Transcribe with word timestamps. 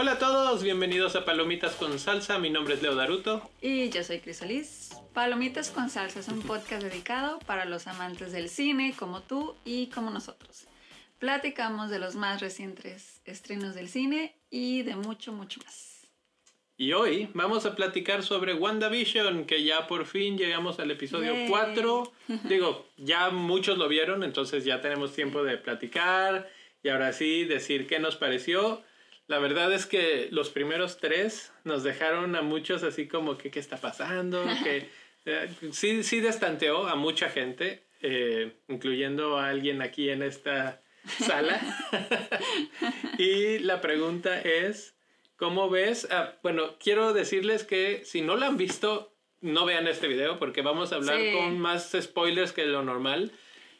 Hola 0.00 0.12
a 0.12 0.18
todos, 0.20 0.62
bienvenidos 0.62 1.16
a 1.16 1.24
Palomitas 1.24 1.74
con 1.74 1.98
Salsa. 1.98 2.38
Mi 2.38 2.50
nombre 2.50 2.74
es 2.74 2.82
Leo 2.82 2.94
Daruto. 2.94 3.50
Y 3.60 3.90
yo 3.90 4.04
soy 4.04 4.20
Crisolis. 4.20 4.90
Palomitas 5.12 5.72
con 5.72 5.90
Salsa 5.90 6.20
es 6.20 6.28
un 6.28 6.40
podcast 6.40 6.84
dedicado 6.84 7.40
para 7.40 7.64
los 7.64 7.88
amantes 7.88 8.30
del 8.30 8.48
cine 8.48 8.94
como 8.96 9.22
tú 9.22 9.56
y 9.64 9.88
como 9.88 10.10
nosotros. 10.10 10.68
Platicamos 11.18 11.90
de 11.90 11.98
los 11.98 12.14
más 12.14 12.40
recientes 12.40 13.20
estrenos 13.24 13.74
del 13.74 13.88
cine 13.88 14.36
y 14.50 14.82
de 14.82 14.94
mucho, 14.94 15.32
mucho 15.32 15.58
más. 15.64 16.06
Y 16.76 16.92
hoy 16.92 17.28
vamos 17.34 17.66
a 17.66 17.74
platicar 17.74 18.22
sobre 18.22 18.54
WandaVision, 18.54 19.46
que 19.46 19.64
ya 19.64 19.88
por 19.88 20.06
fin 20.06 20.38
llegamos 20.38 20.78
al 20.78 20.92
episodio 20.92 21.34
4. 21.48 22.12
Digo, 22.44 22.86
ya 22.98 23.30
muchos 23.30 23.78
lo 23.78 23.88
vieron, 23.88 24.22
entonces 24.22 24.64
ya 24.64 24.80
tenemos 24.80 25.12
tiempo 25.12 25.42
de 25.42 25.58
platicar 25.58 26.48
y 26.84 26.88
ahora 26.88 27.12
sí 27.12 27.46
decir 27.46 27.88
qué 27.88 27.98
nos 27.98 28.14
pareció. 28.14 28.84
La 29.28 29.38
verdad 29.38 29.72
es 29.72 29.84
que 29.84 30.28
los 30.32 30.48
primeros 30.48 30.96
tres 30.96 31.52
nos 31.62 31.82
dejaron 31.82 32.34
a 32.34 32.42
muchos 32.42 32.82
así 32.82 33.06
como 33.06 33.36
que 33.36 33.50
qué 33.50 33.60
está 33.60 33.76
pasando, 33.76 34.42
que 34.64 34.88
eh, 35.26 35.48
sí, 35.70 36.02
sí 36.02 36.20
destanteó 36.20 36.88
a 36.88 36.96
mucha 36.96 37.28
gente, 37.28 37.84
eh, 38.00 38.56
incluyendo 38.68 39.38
a 39.38 39.50
alguien 39.50 39.82
aquí 39.82 40.08
en 40.08 40.22
esta 40.22 40.82
sala. 41.06 41.60
y 43.18 43.58
la 43.58 43.82
pregunta 43.82 44.40
es, 44.40 44.96
¿cómo 45.36 45.68
ves? 45.68 46.08
Ah, 46.10 46.34
bueno, 46.42 46.76
quiero 46.78 47.12
decirles 47.12 47.64
que 47.64 48.04
si 48.06 48.22
no 48.22 48.36
lo 48.36 48.46
han 48.46 48.56
visto, 48.56 49.14
no 49.42 49.66
vean 49.66 49.86
este 49.88 50.08
video 50.08 50.38
porque 50.38 50.62
vamos 50.62 50.92
a 50.92 50.96
hablar 50.96 51.20
con 51.34 51.58
más 51.58 51.94
spoilers 52.00 52.52
que 52.52 52.64
lo 52.64 52.82
normal. 52.82 53.30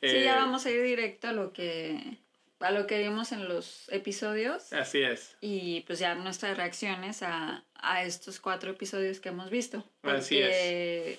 Sí, 0.02 0.08
ya 0.08 0.36
eh, 0.36 0.40
vamos 0.40 0.66
a 0.66 0.70
ir 0.70 0.83
directo 0.83 1.28
a 1.28 1.33
lo 1.33 1.55
que 1.55 2.18
a 2.61 2.70
lo 2.70 2.87
que 2.87 2.98
vimos 2.98 3.33
en 3.33 3.48
los 3.48 3.89
episodios. 3.91 4.73
Así 4.73 5.03
es. 5.03 5.37
Y 5.41 5.83
pues 5.83 5.98
ya 5.98 6.14
nuestras 6.14 6.56
reacciones 6.56 7.23
a, 7.23 7.64
a 7.75 8.03
estos 8.03 8.41
cuatro 8.41 8.70
episodios 8.70 9.20
que 9.20 9.28
hemos 9.28 9.51
visto. 9.51 9.84
Así 10.03 10.39
es 10.39 11.19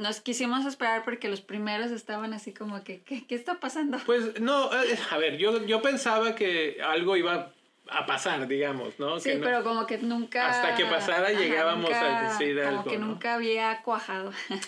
nos 0.00 0.20
quisimos 0.20 0.64
esperar 0.66 1.04
porque 1.04 1.28
los 1.28 1.40
primeros 1.40 1.90
estaban 1.90 2.32
así 2.32 2.52
como 2.52 2.82
que, 2.82 3.02
¿qué, 3.02 3.26
qué 3.26 3.34
está 3.34 3.60
pasando? 3.60 3.98
Pues 4.06 4.40
no, 4.40 4.72
eh, 4.72 4.98
a 5.10 5.18
ver, 5.18 5.36
yo, 5.36 5.64
yo 5.66 5.82
pensaba 5.82 6.34
que 6.34 6.78
algo 6.82 7.16
iba 7.16 7.52
a 7.88 8.06
pasar, 8.06 8.46
digamos, 8.48 8.98
¿no? 8.98 9.20
Sí, 9.20 9.32
pero 9.42 9.62
como 9.62 9.86
que 9.86 9.98
nunca... 9.98 10.48
Hasta 10.48 10.74
que 10.76 10.86
pasara 10.86 11.32
llegábamos 11.32 11.92
a 11.92 12.28
decir 12.28 12.56
como 12.56 12.68
algo. 12.68 12.82
Como 12.82 12.90
que 12.90 12.98
nunca 12.98 13.34
había 13.34 13.82
cuajado. 13.82 14.32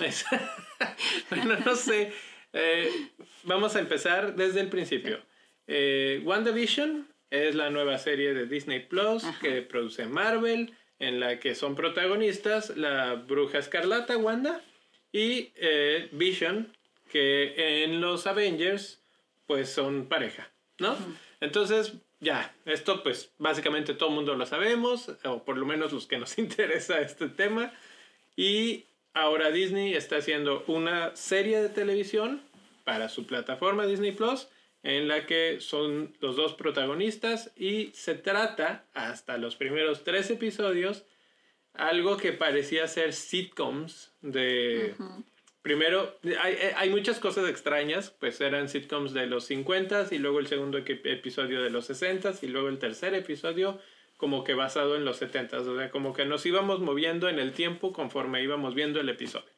bueno, 1.31 1.57
no 1.65 1.77
sé. 1.77 2.13
Eh, 2.53 2.91
vamos 3.45 3.75
a 3.77 3.81
empezar 3.81 4.35
desde 4.35 4.61
el 4.61 4.69
principio. 4.69 5.21
Eh, 5.75 6.21
WandaVision 6.23 7.09
es 7.31 7.55
la 7.55 7.71
nueva 7.71 7.97
serie 7.97 8.35
de 8.35 8.45
Disney 8.45 8.81
Plus 8.81 9.25
que 9.41 9.63
produce 9.63 10.05
Marvel, 10.05 10.75
en 10.99 11.19
la 11.19 11.41
que 11.41 11.55
son 11.55 11.75
protagonistas 11.75 12.77
la 12.77 13.15
bruja 13.15 13.57
escarlata, 13.57 14.19
Wanda, 14.19 14.63
y 15.13 15.51
eh, 15.57 16.11
Vision, 16.13 16.77
que 17.11 17.85
en 17.85 18.03
los 18.03 18.27
Avengers, 18.27 19.01
pues 19.47 19.71
son 19.71 20.09
pareja, 20.09 20.51
¿no? 20.79 20.95
Entonces, 21.41 21.95
ya, 22.21 22.55
esto 22.67 23.03
pues 23.03 23.33
básicamente 23.39 23.95
todo 23.95 24.11
el 24.11 24.17
mundo 24.17 24.35
lo 24.35 24.45
sabemos, 24.45 25.11
o 25.25 25.43
por 25.43 25.57
lo 25.57 25.65
menos 25.65 25.91
los 25.95 26.07
que 26.07 26.19
nos 26.19 26.37
interesa 26.39 27.01
este 27.01 27.29
tema. 27.29 27.73
Y 28.37 28.85
ahora 29.15 29.51
Disney 29.51 29.95
está 29.95 30.19
haciendo 30.19 30.65
una 30.67 31.17
serie 31.17 31.63
de 31.63 31.71
televisión 31.71 32.43
para 32.85 33.09
su 33.09 33.27
plataforma 33.27 33.87
Disney 33.87 34.13
Plus, 34.13 34.49
en 34.83 35.09
la 35.09 35.27
que 35.27 35.61
son 35.61 36.17
los 36.21 36.37
dos 36.37 36.55
protagonistas 36.55 37.53
y 37.57 37.91
se 37.95 38.15
trata, 38.15 38.87
hasta 38.95 39.39
los 39.39 39.57
primeros 39.57 40.03
tres 40.05 40.31
episodios, 40.31 41.05
algo 41.75 42.17
que 42.17 42.33
parecía 42.33 42.87
ser 42.89 43.13
sitcoms 43.13 44.13
de... 44.21 44.95
Primero, 45.63 46.19
hay, 46.41 46.57
hay, 46.75 46.91
muchas 46.91 47.21
cosas 47.21 47.49
extrañas, 47.49 48.11
pues 48.11 48.41
eran 48.41 48.69
sitcoms 48.69 49.13
de 49.13 49.27
los 49.27 49.45
50 49.45 50.09
y 50.11 50.19
luego 50.19 50.41
el 50.41 50.49
segundo 50.49 50.79
episodio 50.79 51.63
de 51.63 51.71
los 51.71 51.87
60 51.87 52.33
y 52.43 52.49
luego 52.49 52.69
el 52.69 52.81
tercer 52.81 53.15
episodio 53.15 53.79
como 54.17 54.43
que 54.43 54.55
basado 54.55 54.97
en 54.97 55.05
los 55.05 55.19
70 55.19 55.61
o 55.61 55.77
sea, 55.77 55.91
como 55.91 56.13
que 56.15 56.25
nos 56.25 56.45
íbamos 56.47 56.81
moviendo 56.81 57.29
en 57.29 57.39
el 57.39 57.53
tiempo 57.53 57.93
conforme 57.93 58.43
íbamos 58.43 58.75
viendo 58.75 59.01
el 59.01 59.09
episodio. 59.09 59.51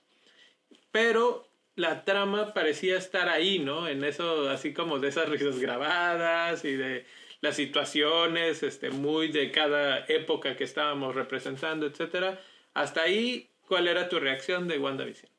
Pero 0.90 1.48
la 1.76 2.04
trama 2.04 2.54
parecía 2.54 2.96
estar 2.96 3.28
ahí, 3.28 3.58
¿no? 3.58 3.88
En 3.88 4.04
eso, 4.04 4.48
así 4.48 4.72
como 4.72 4.98
de 4.98 5.08
esas 5.08 5.28
risas 5.28 5.58
grabadas 5.58 6.64
y 6.64 6.72
de 6.72 7.06
las 7.40 7.56
situaciones, 7.56 8.62
este, 8.62 8.90
muy 8.90 9.28
de 9.28 9.50
cada 9.50 10.06
época 10.06 10.56
que 10.56 10.64
estábamos 10.64 11.14
representando, 11.14 11.86
etcétera. 11.86 12.40
Hasta 12.74 13.02
ahí, 13.02 13.50
¿cuál 13.68 13.88
era 13.88 14.08
tu 14.08 14.18
reacción 14.18 14.68
de 14.68 14.78
WandaVision? 14.78 15.30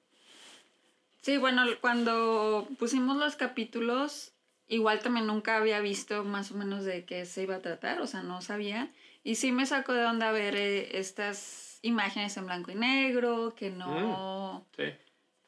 Sí, 1.22 1.38
bueno, 1.38 1.63
cuando 1.81 2.68
pusimos 2.78 3.18
los 3.18 3.35
capítulos, 3.35 4.34
igual 4.68 5.00
también 5.00 5.25
nunca 5.25 5.57
había 5.57 5.79
visto 5.79 6.24
más 6.24 6.51
o 6.51 6.56
menos 6.56 6.85
de 6.85 7.06
qué 7.06 7.25
se 7.25 7.44
iba 7.44 7.56
a 7.56 7.62
tratar, 7.62 8.01
o 8.01 8.07
sea, 8.07 8.22
no 8.22 8.41
sabía. 8.41 8.91
Y 9.24 9.35
sí 9.35 9.51
me 9.51 9.66
sacó 9.66 9.94
de 9.94 10.06
onda 10.06 10.31
ver 10.31 10.56
eh, 10.56 11.00
estas 11.00 11.79
imágenes 11.81 12.38
en 12.38 12.45
blanco 12.45 12.72
y 12.72 12.75
negro, 12.75 13.56
que 13.56 13.72
no... 13.72 14.59
Mm, 14.59 14.75
sí. 14.75 14.94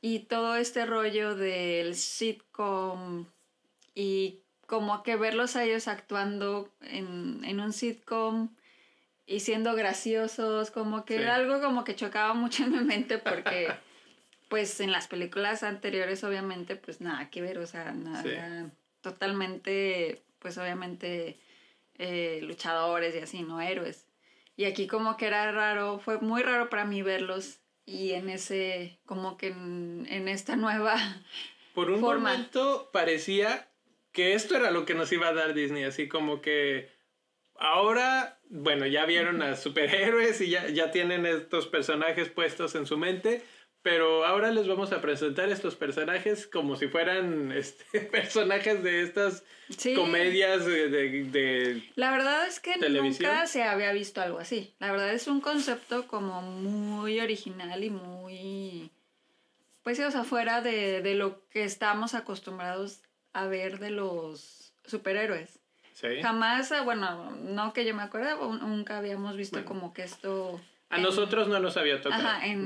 Y 0.01 0.19
todo 0.19 0.55
este 0.55 0.85
rollo 0.85 1.35
del 1.35 1.95
sitcom 1.95 3.25
y 3.95 4.41
como 4.67 5.01
que 5.01 5.15
verlos 5.15 5.55
a 5.55 5.63
ellos 5.63 5.87
actuando 5.87 6.71
en, 6.81 7.43
en 7.43 7.59
un 7.59 7.73
sitcom 7.73 8.49
y 9.25 9.39
siendo 9.41 9.75
graciosos, 9.75 10.71
como 10.71 11.03
que 11.03 11.15
era 11.15 11.35
algo 11.35 11.61
como 11.61 11.83
que 11.83 11.95
chocaba 11.95 12.33
mucho 12.33 12.63
en 12.63 12.71
mi 12.71 12.79
mente 12.79 13.17
porque 13.17 13.67
pues 14.49 14.79
en 14.79 14.91
las 14.91 15.07
películas 15.07 15.63
anteriores 15.63 16.23
obviamente 16.23 16.75
pues 16.75 17.01
nada 17.01 17.29
que 17.29 17.41
ver, 17.41 17.57
o 17.57 17.67
sea, 17.67 17.91
nada, 17.91 18.71
totalmente 19.01 20.21
pues 20.39 20.57
obviamente 20.57 21.37
eh, 21.97 22.39
luchadores 22.43 23.15
y 23.15 23.19
así, 23.19 23.43
no 23.43 23.59
héroes. 23.59 24.05
Y 24.55 24.65
aquí 24.65 24.87
como 24.87 25.17
que 25.17 25.27
era 25.27 25.51
raro, 25.51 25.99
fue 25.99 26.19
muy 26.19 26.41
raro 26.41 26.69
para 26.69 26.85
mí 26.85 27.01
verlos 27.01 27.59
y 27.87 28.11
en 28.11 28.29
ese, 28.29 28.99
como 29.05 29.37
que 29.37 29.47
en, 29.47 30.27
esta 30.27 30.55
nueva... 30.55 30.95
Por 31.73 31.89
un 31.89 32.01
momento 32.01 32.89
parecía 32.91 33.69
que 34.11 34.33
esto 34.33 34.55
era 34.55 34.71
lo 34.71 34.85
que 34.85 34.95
nos 34.95 35.11
iba 35.11 35.27
a 35.27 35.33
dar 35.33 35.53
Disney, 35.53 35.83
así 35.83 36.07
como 36.07 36.41
que 36.41 36.89
ahora, 37.55 38.39
bueno, 38.49 38.87
ya 38.87 39.05
vieron 39.05 39.43
a 39.43 39.55
superhéroes 39.55 40.41
y 40.41 40.49
ya, 40.49 40.67
ya 40.69 40.91
tienen 40.91 41.25
estos 41.27 41.67
personajes 41.67 42.29
puestos 42.29 42.73
en 42.75 42.87
su 42.87 42.97
mente, 42.97 43.43
pero 43.87 44.25
ahora 44.25 44.51
les 44.51 44.67
vamos 44.67 44.91
a 44.91 44.99
presentar 44.99 45.47
estos 45.47 45.75
personajes 45.75 46.45
como 46.45 46.75
si 46.75 46.89
fueran 46.89 47.53
este, 47.53 48.01
personajes 48.11 48.83
de 48.83 49.01
estas 49.01 49.45
comedias 49.95 50.65
de, 50.65 50.89
de, 50.89 51.89
La 51.95 52.11
verdad 52.11 52.45
es 52.45 52.59
que 52.59 52.75
nunca 52.77 53.47
se 53.47 53.63
había 53.63 53.93
visto 53.93 54.19
algo 54.19 54.39
así. 54.39 54.73
La 54.79 54.91
verdad 54.91 55.13
es 55.13 55.27
un 55.27 55.39
concepto 55.39 56.05
como 56.05 56.41
muy 56.41 57.21
original 57.21 57.81
y 57.81 57.89
muy... 57.89 58.91
Pues 59.83 60.01
o 60.01 60.11
sea, 60.11 60.25
fuera 60.25 60.59
de, 60.59 61.01
de 61.01 61.15
lo 61.15 61.47
que 61.47 61.63
estamos 61.63 62.13
acostumbrados 62.13 62.99
a 63.31 63.47
ver 63.47 63.79
de 63.79 63.91
los 63.91 64.73
superhéroes. 64.83 65.61
Sí. 65.93 66.21
Jamás, 66.21 66.73
ah, 66.73 66.81
bueno, 66.81 67.31
no 67.41 67.71
que 67.71 67.85
yo 67.85 67.95
me 67.95 68.03
acuerde, 68.03 68.35
nunca 68.35 68.97
habíamos 68.97 69.37
visto 69.37 69.63
como 69.63 69.93
que 69.93 70.03
esto... 70.03 70.59
A 70.89 70.97
nosotros 70.97 71.47
no 71.47 71.61
nos 71.61 71.77
había 71.77 72.01
tocado. 72.01 72.27
Ajá, 72.27 72.45
en, 72.45 72.65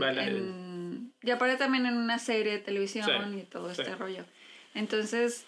y 1.22 1.32
aparte 1.32 1.58
también 1.58 1.86
en 1.86 1.98
una 1.98 2.20
serie 2.20 2.54
de 2.54 2.60
televisión 2.60 3.38
y 3.38 3.44
todo 3.44 3.70
este 3.70 3.96
rollo. 3.96 4.26
Entonces, 4.74 5.46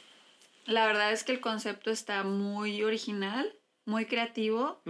la 0.65 0.85
verdad 0.85 1.11
es 1.11 1.23
que 1.23 1.31
el 1.31 1.39
concepto 1.39 1.91
está 1.91 2.23
muy 2.23 2.83
original, 2.83 3.53
muy 3.85 4.05
creativo. 4.05 4.81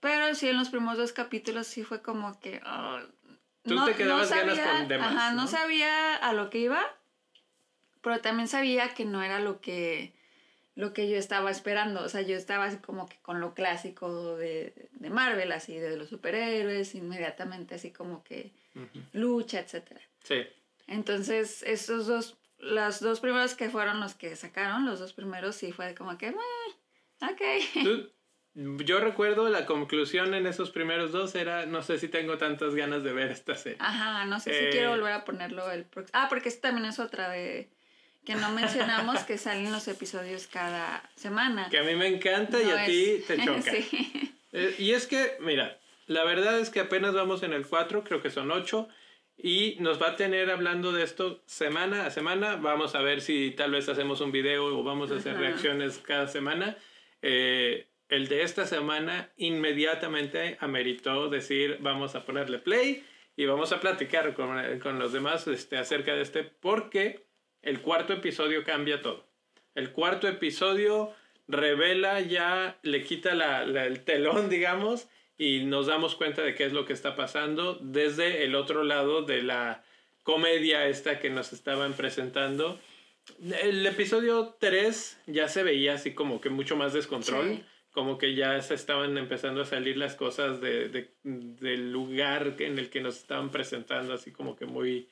Pero 0.00 0.34
sí, 0.34 0.48
en 0.48 0.56
los 0.56 0.68
primeros 0.68 0.98
dos 0.98 1.12
capítulos 1.12 1.66
sí 1.66 1.82
fue 1.82 2.02
como 2.02 2.38
que... 2.40 2.60
Oh, 2.64 2.98
Tú 3.64 3.74
no, 3.74 3.84
te 3.84 3.94
quedabas 3.94 4.30
ganas 4.30 4.58
con 4.58 4.88
demás. 4.88 5.14
Ajá, 5.14 5.32
¿no? 5.32 5.46
sabía 5.46 6.16
a 6.16 6.32
lo 6.32 6.48
que 6.48 6.58
iba 6.58 6.80
pero 8.02 8.20
también 8.20 8.48
sabía 8.48 8.94
que 8.94 9.04
no 9.04 9.22
era 9.22 9.40
lo 9.40 9.60
que, 9.60 10.14
lo 10.74 10.92
que 10.92 11.08
yo 11.08 11.16
estaba 11.16 11.50
esperando. 11.50 12.02
O 12.02 12.08
sea, 12.08 12.22
yo 12.22 12.36
estaba 12.36 12.64
así 12.64 12.78
como 12.78 13.06
que 13.06 13.18
con 13.20 13.40
lo 13.40 13.54
clásico 13.54 14.36
de, 14.36 14.88
de 14.92 15.10
Marvel, 15.10 15.52
así 15.52 15.76
de 15.76 15.96
los 15.96 16.08
superhéroes, 16.08 16.94
inmediatamente 16.94 17.74
así 17.74 17.90
como 17.90 18.22
que 18.24 18.52
lucha, 19.12 19.60
etc. 19.60 19.98
Sí. 20.22 20.46
Entonces, 20.86 21.62
esos 21.62 22.06
dos, 22.06 22.38
los 22.58 23.00
dos 23.00 23.20
primeros 23.20 23.54
que 23.54 23.70
fueron 23.70 24.00
los 24.00 24.14
que 24.14 24.34
sacaron, 24.36 24.86
los 24.86 24.98
dos 25.00 25.12
primeros 25.12 25.56
sí 25.56 25.72
fue 25.72 25.94
como 25.94 26.16
que, 26.18 26.30
ok. 26.30 27.42
Yo 28.54 28.98
recuerdo 28.98 29.48
la 29.48 29.66
conclusión 29.66 30.34
en 30.34 30.46
esos 30.46 30.70
primeros 30.70 31.12
dos 31.12 31.36
era, 31.36 31.66
no 31.66 31.80
sé 31.82 31.98
si 31.98 32.08
tengo 32.08 32.38
tantas 32.38 32.74
ganas 32.74 33.04
de 33.04 33.12
ver 33.12 33.30
esta 33.30 33.54
serie. 33.54 33.78
Ajá, 33.80 34.24
no 34.24 34.40
sé 34.40 34.52
si 34.52 34.70
quiero 34.70 34.88
eh, 34.88 34.96
volver 34.96 35.12
a 35.12 35.24
ponerlo 35.24 35.70
el 35.70 35.84
próximo. 35.84 36.18
Ah, 36.18 36.26
porque 36.28 36.48
esta 36.48 36.68
también 36.68 36.86
es 36.86 36.98
otra 36.98 37.28
de 37.28 37.68
que 38.24 38.34
no 38.34 38.50
mencionamos 38.50 39.20
que 39.20 39.38
salen 39.38 39.70
los 39.70 39.86
episodios 39.86 40.48
cada 40.48 41.08
semana. 41.14 41.68
Que 41.70 41.78
a 41.78 41.84
mí 41.84 41.94
me 41.94 42.08
encanta 42.08 42.60
y 42.60 42.70
a 42.70 42.84
ti 42.84 43.22
te 43.26 43.38
choca. 43.38 43.62
Sí. 43.72 44.34
Eh, 44.52 44.74
y 44.78 44.92
es 44.92 45.06
que, 45.06 45.36
mira, 45.40 45.78
la 46.08 46.24
verdad 46.24 46.58
es 46.58 46.70
que 46.70 46.80
apenas 46.80 47.14
vamos 47.14 47.42
en 47.42 47.52
el 47.52 47.66
4, 47.66 48.02
creo 48.02 48.20
que 48.20 48.30
son 48.30 48.50
8. 48.50 48.88
Y 49.40 49.76
nos 49.78 50.02
va 50.02 50.08
a 50.08 50.16
tener 50.16 50.50
hablando 50.50 50.90
de 50.90 51.04
esto 51.04 51.42
semana 51.46 52.06
a 52.06 52.10
semana. 52.10 52.56
Vamos 52.56 52.96
a 52.96 53.02
ver 53.02 53.20
si 53.20 53.52
tal 53.52 53.70
vez 53.70 53.88
hacemos 53.88 54.20
un 54.20 54.32
video 54.32 54.66
o 54.66 54.82
vamos 54.82 55.12
a 55.12 55.16
hacer 55.16 55.36
reacciones 55.36 55.98
cada 55.98 56.26
semana. 56.26 56.76
Eh, 57.22 57.86
el 58.08 58.26
de 58.26 58.42
esta 58.42 58.66
semana 58.66 59.30
inmediatamente 59.36 60.56
ameritó 60.60 61.28
decir 61.28 61.76
vamos 61.80 62.14
a 62.16 62.24
ponerle 62.24 62.58
play 62.58 63.04
y 63.36 63.44
vamos 63.44 63.70
a 63.72 63.80
platicar 63.80 64.34
con, 64.34 64.80
con 64.80 64.98
los 64.98 65.12
demás 65.12 65.46
este, 65.46 65.76
acerca 65.76 66.14
de 66.14 66.22
este 66.22 66.42
porque 66.42 67.26
el 67.62 67.80
cuarto 67.80 68.12
episodio 68.14 68.64
cambia 68.64 69.02
todo. 69.02 69.28
El 69.74 69.92
cuarto 69.92 70.26
episodio 70.26 71.12
revela 71.46 72.20
ya, 72.20 72.78
le 72.82 73.04
quita 73.04 73.34
la, 73.34 73.62
el 73.62 74.04
telón, 74.04 74.48
digamos, 74.50 75.08
y 75.38 75.64
nos 75.64 75.86
damos 75.86 76.16
cuenta 76.16 76.42
de 76.42 76.54
qué 76.54 76.64
es 76.64 76.72
lo 76.72 76.84
que 76.84 76.92
está 76.92 77.14
pasando 77.14 77.78
desde 77.80 78.44
el 78.44 78.56
otro 78.56 78.82
lado 78.82 79.22
de 79.22 79.42
la 79.42 79.84
comedia 80.24 80.86
esta 80.88 81.20
que 81.20 81.30
nos 81.30 81.52
estaban 81.52 81.94
presentando. 81.94 82.78
El 83.62 83.86
episodio 83.86 84.56
3 84.58 85.20
ya 85.26 85.48
se 85.48 85.62
veía 85.62 85.94
así 85.94 86.12
como 86.12 86.40
que 86.40 86.50
mucho 86.50 86.76
más 86.76 86.92
descontrol. 86.92 87.64
Como 87.92 88.18
que 88.18 88.34
ya 88.34 88.60
se 88.60 88.74
estaban 88.74 89.16
empezando 89.16 89.62
a 89.62 89.64
salir 89.64 89.96
las 89.96 90.14
cosas 90.14 90.60
de, 90.60 90.88
de, 90.88 91.14
del 91.22 91.90
lugar 91.90 92.56
en 92.58 92.78
el 92.78 92.90
que 92.90 93.00
nos 93.00 93.16
estaban 93.16 93.50
presentando, 93.50 94.12
así 94.12 94.30
como 94.32 94.56
que 94.56 94.66
muy... 94.66 95.08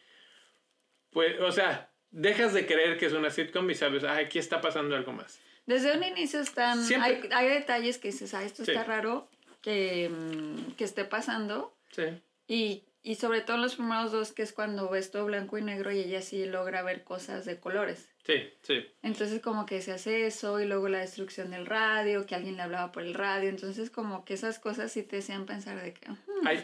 Pues, 1.11 1.41
o 1.41 1.51
sea, 1.51 1.91
dejas 2.11 2.53
de 2.53 2.67
creer 2.67 2.99
que 2.99 3.07
es 3.07 3.13
una 3.13 3.31
sitcom 3.31 3.69
y 3.71 3.75
sabes, 3.75 4.05
ah, 4.05 4.17
aquí 4.17 4.39
está 4.39 4.61
pasando 4.61 4.95
algo 4.95 5.13
más. 5.13 5.41
Desde 5.67 5.97
un 5.97 6.05
inicio 6.05 6.41
están... 6.41 6.79
Hay, 7.01 7.23
hay, 7.33 7.49
detalles 7.49 7.99
que 7.99 8.09
dices, 8.09 8.35
ah, 8.35 8.45
esto 8.45 8.63
está 8.63 8.85
raro, 8.85 9.29
que, 9.67 10.09
mm, 10.09 10.75
que 10.77 10.85
esté 10.85 11.05
pasando. 11.05 11.77
Sí. 11.91 12.05
Y, 12.47 12.85
y 13.03 13.17
sobre 13.17 13.41
todo 13.41 13.57
en 13.57 13.63
los 13.63 13.75
primeros 13.75 14.13
dos, 14.13 14.31
que 14.31 14.43
es 14.43 14.53
cuando 14.53 14.89
ves 14.89 15.11
todo 15.11 15.25
blanco 15.25 15.59
y 15.59 15.63
negro 15.63 15.91
y 15.91 15.99
ella 15.99 16.23
sí 16.23 16.47
logra 16.47 16.85
ver 16.85 17.03
cosas 17.03 17.45
de 17.47 17.59
colores. 17.59 18.09
Sí, 18.25 18.49
sí. 18.63 18.87
Entonces 19.03 19.43
como 19.43 19.67
que 19.67 19.83
se 19.83 19.91
hace 19.91 20.29
eso 20.29 20.61
y 20.61 20.67
luego 20.67 20.89
la 20.89 20.99
destrucción 20.99 21.51
del 21.51 21.67
radio, 21.67 22.27
que 22.27 22.37
alguien 22.37 22.57
le 22.57 22.63
hablaba 22.63 22.93
por 22.93 23.03
el 23.03 23.15
radio, 23.15 23.49
entonces 23.49 23.91
como 23.91 24.25
que 24.25 24.35
esas 24.35 24.61
cosas 24.61 24.93
sí 24.93 25.03
te 25.03 25.19
hacían 25.19 25.47
pensar 25.47 25.83
de 25.83 25.95
que... 25.95 26.07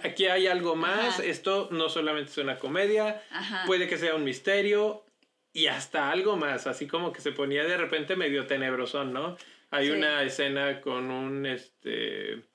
aquí 0.04 0.26
hay 0.26 0.46
algo 0.46 0.76
más, 0.76 1.18
esto 1.18 1.70
no 1.72 1.88
solamente 1.88 2.30
es 2.30 2.38
una 2.38 2.60
comedia, 2.60 3.20
puede 3.66 3.88
que 3.88 3.98
sea 3.98 4.14
un 4.14 4.22
misterio 4.22 5.04
y 5.52 5.66
hasta 5.66 6.12
algo 6.12 6.36
más, 6.36 6.68
así 6.68 6.86
como 6.86 7.12
que 7.12 7.20
se 7.20 7.32
ponía 7.32 7.64
de 7.64 7.76
repente 7.76 8.14
medio 8.14 8.46
tenebrosón, 8.46 9.12
¿no? 9.12 9.36
Hay 9.70 9.90
una 9.90 10.22
escena 10.22 10.80
con 10.80 11.10
un, 11.10 11.46
este, 11.46 12.51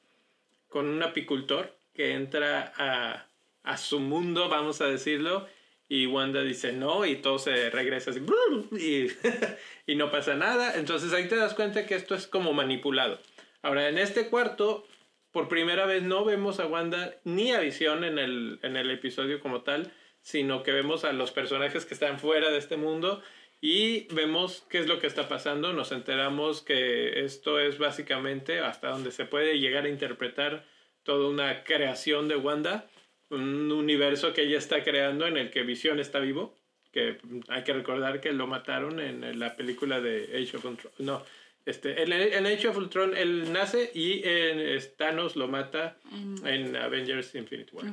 con 0.77 0.89
un 0.89 1.01
apicultor 1.01 1.75
que 1.91 2.13
entra 2.13 2.71
a, 2.77 3.25
a 3.63 3.77
su 3.77 3.99
mundo, 3.99 4.47
vamos 4.47 4.79
a 4.79 4.85
decirlo, 4.85 5.47
y 5.89 6.05
Wanda 6.05 6.43
dice 6.43 6.71
no 6.71 7.03
y 7.03 7.15
todo 7.15 7.39
se 7.39 7.71
regresa 7.71 8.11
así 8.11 8.21
y, 8.79 9.07
y, 9.91 9.95
no 9.95 10.11
pasa 10.11 10.35
nada. 10.35 10.75
Entonces 10.75 11.13
ahí 11.13 11.27
te 11.27 11.35
das 11.35 11.55
cuenta 11.55 11.87
que 11.87 11.95
esto 11.95 12.13
es 12.13 12.27
como 12.27 12.53
manipulado. 12.53 13.19
Ahora 13.63 13.89
en 13.89 13.97
este 13.97 14.29
cuarto, 14.29 14.85
por 15.31 15.49
primera 15.49 15.87
vez 15.87 16.03
no 16.03 16.23
vemos 16.23 16.59
a 16.59 16.67
Wanda 16.67 17.15
ni 17.23 17.53
a 17.53 17.59
Visión 17.59 18.03
en 18.03 18.19
el, 18.19 18.59
en 18.61 18.77
el 18.77 18.91
episodio 18.91 19.39
como 19.39 19.63
tal, 19.63 19.91
sino 20.21 20.61
que 20.61 20.73
vemos 20.73 21.05
a 21.05 21.11
los 21.11 21.31
personajes 21.31 21.87
que 21.87 21.95
están 21.95 22.19
fuera 22.19 22.51
de 22.51 22.59
este 22.59 22.77
mundo 22.77 23.23
y 23.59 24.07
vemos 24.13 24.65
qué 24.69 24.79
es 24.79 24.87
lo 24.87 24.99
que 24.99 25.07
está 25.07 25.27
pasando. 25.27 25.73
Nos 25.73 25.91
enteramos 25.91 26.61
que 26.61 27.23
esto 27.23 27.59
es 27.59 27.77
básicamente 27.77 28.59
hasta 28.59 28.89
donde 28.89 29.11
se 29.11 29.25
puede 29.25 29.59
llegar 29.59 29.85
a 29.85 29.89
interpretar 29.89 30.65
toda 31.03 31.29
una 31.29 31.63
creación 31.63 32.27
de 32.27 32.35
Wanda, 32.35 32.89
un 33.29 33.71
universo 33.71 34.33
que 34.33 34.43
ella 34.43 34.57
está 34.57 34.83
creando 34.83 35.25
en 35.25 35.37
el 35.37 35.49
que 35.49 35.63
Visión 35.63 35.99
está 35.99 36.19
vivo, 36.19 36.55
que 36.91 37.17
hay 37.47 37.63
que 37.63 37.73
recordar 37.73 38.21
que 38.21 38.31
lo 38.31 38.47
mataron 38.47 38.99
en 38.99 39.39
la 39.39 39.55
película 39.55 39.99
de 39.99 40.25
Age 40.41 40.57
of 40.57 40.65
Ultron. 40.65 40.93
No, 40.99 41.23
este, 41.67 42.01
en, 42.01 42.13
en 42.13 42.45
Age 42.45 42.69
of 42.69 42.77
Ultron 42.77 43.15
él 43.15 43.51
nace 43.51 43.91
y 43.93 44.21
en 44.23 44.79
Thanos 44.95 45.35
lo 45.35 45.49
mata 45.49 45.97
en, 46.45 46.73
Avengers 46.77 47.35
Infinite 47.35 47.75
War. 47.75 47.87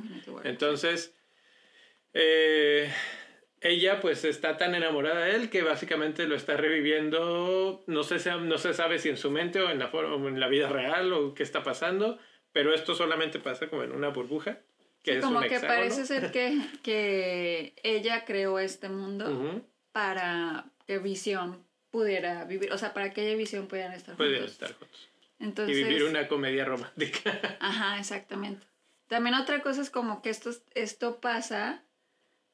Entonces, 0.45 1.13
eh, 2.13 2.89
ella 3.65 3.99
pues 3.99 4.23
está 4.25 4.57
tan 4.57 4.75
enamorada 4.75 5.25
de 5.25 5.35
él 5.35 5.49
que 5.49 5.63
básicamente 5.63 6.27
lo 6.27 6.35
está 6.35 6.55
reviviendo, 6.55 7.83
no 7.87 8.03
se, 8.03 8.31
no 8.35 8.57
se 8.59 8.73
sabe 8.75 8.99
si 8.99 9.09
en 9.09 9.17
su 9.17 9.31
mente 9.31 9.59
o 9.59 9.71
en 9.71 9.79
la, 9.79 9.87
forma, 9.87 10.29
en 10.29 10.39
la 10.39 10.47
vida 10.47 10.69
real 10.69 11.11
o 11.13 11.33
qué 11.33 11.41
está 11.41 11.63
pasando, 11.63 12.19
pero 12.51 12.75
esto 12.75 12.93
solamente 12.93 13.39
pasa 13.39 13.67
como 13.67 13.81
en 13.81 13.91
una 13.91 14.09
burbuja. 14.09 14.59
Que 15.01 15.19
como 15.19 15.41
que 15.41 15.59
parece 15.59 16.05
ser 16.05 16.31
que, 16.31 16.59
que 16.83 17.73
ella 17.81 18.23
creó 18.23 18.59
este 18.59 18.87
mundo 18.87 19.65
para 19.91 20.65
que 20.85 20.99
Visión 20.99 21.65
pudiera 21.89 22.45
vivir, 22.45 22.71
o 22.71 22.77
sea, 22.77 22.93
para 22.93 23.13
que 23.13 23.23
ella 23.23 23.31
y 23.31 23.37
Visión 23.37 23.67
pudieran 23.67 23.93
estar 23.93 24.15
juntos. 24.15 24.27
Pudieran 24.27 24.47
estar 24.47 24.73
juntos. 24.73 25.09
Entonces, 25.39 25.75
y 25.75 25.83
vivir 25.83 26.03
una 26.03 26.27
comedia 26.27 26.65
romántica. 26.65 27.57
Ajá, 27.59 27.97
exactamente. 27.97 28.67
También 29.07 29.35
otra 29.35 29.61
cosa 29.61 29.81
es 29.81 29.89
como 29.89 30.21
que 30.21 30.29
esto, 30.29 30.51
esto 30.75 31.19
pasa 31.19 31.83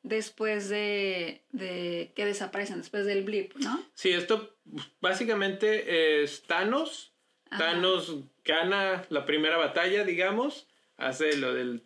después 0.04 0.70
de, 0.70 1.42
de, 1.52 2.12
que 2.16 2.26
desaparecen, 2.26 2.78
después 2.78 3.06
del 3.06 3.24
blip, 3.24 3.56
¿no? 3.58 3.84
Sí, 3.94 4.12
esto 4.12 4.56
básicamente 5.00 6.24
es 6.24 6.44
Thanos. 6.44 7.14
Thanos 7.50 8.16
gana 8.46 9.06
la 9.10 9.26
primera 9.26 9.58
batalla, 9.58 10.06
digamos, 10.06 10.68
hace 10.98 11.36
lo 11.36 11.54
del 11.54 11.84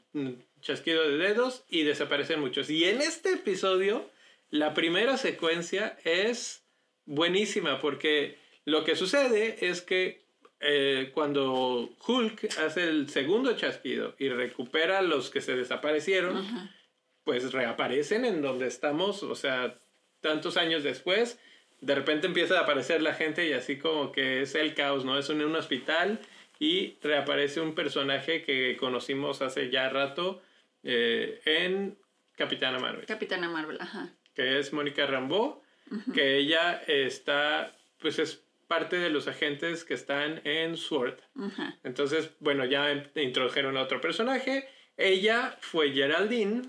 chasquido 0.62 1.10
de 1.10 1.18
dedos 1.18 1.64
y 1.70 1.84
desaparecen 1.84 2.40
muchos. 2.40 2.70
Y 2.70 2.86
en 2.86 3.02
este 3.02 3.34
episodio, 3.34 4.10
la 4.50 4.74
primera 4.74 5.18
secuencia 5.18 5.98
es 6.04 6.64
buenísima 7.06 7.80
porque 7.80 8.38
lo 8.66 8.84
que 8.84 8.96
sucede 8.96 9.68
es 9.68 9.82
que 9.82 10.26
eh, 10.60 11.12
cuando 11.14 11.90
Hulk 12.08 12.58
hace 12.60 12.84
el 12.84 13.10
segundo 13.10 13.56
chasquido 13.56 14.16
y 14.18 14.30
recupera 14.30 15.02
los 15.02 15.30
que 15.30 15.42
se 15.42 15.56
desaparecieron, 15.56 16.44
pues 17.26 17.52
reaparecen 17.52 18.24
en 18.24 18.42
donde 18.42 18.68
estamos, 18.68 19.24
o 19.24 19.36
sea, 19.36 19.76
tantos 20.22 20.56
años 20.56 20.84
después, 20.84 21.40
de 21.82 21.96
repente 21.96 22.28
empieza 22.28 22.60
a 22.60 22.62
aparecer 22.62 23.02
la 23.02 23.14
gente 23.14 23.48
y 23.48 23.54
así 23.54 23.78
como 23.78 24.12
que 24.12 24.42
es 24.42 24.56
el 24.56 24.74
caos, 24.74 25.04
¿no? 25.04 25.18
Es 25.18 25.30
en 25.30 25.44
un 25.44 25.56
hospital 25.56 26.20
y 26.60 26.96
reaparece 27.02 27.60
un 27.60 27.76
personaje 27.76 28.44
que 28.44 28.78
conocimos 28.78 29.42
hace 29.42 29.70
ya 29.70 29.90
rato 29.90 30.42
eh, 30.84 31.42
en 31.46 31.98
Capitana 32.36 32.80
Marvel. 32.80 33.06
Capitana 33.06 33.50
Marvel, 33.50 33.78
ajá. 33.82 34.14
Que 34.34 34.60
es 34.60 34.72
Mónica 34.72 35.06
Rambeau, 35.06 35.62
que 36.14 36.38
ella 36.38 36.82
está, 36.88 37.76
pues 38.00 38.20
es 38.20 38.44
parte 38.68 38.98
de 38.98 39.10
los 39.10 39.28
agentes 39.28 39.84
que 39.84 39.94
están 39.94 40.42
en 40.44 40.78
SWORD. 40.78 41.20
Entonces, 41.84 42.32
bueno, 42.40 42.66
ya 42.66 42.92
introdujeron 43.16 43.78
a 43.78 43.84
otro 43.84 44.02
personaje. 44.02 44.68
Ella 44.98 45.58
fue 45.62 45.92
Geraldine, 45.92 46.64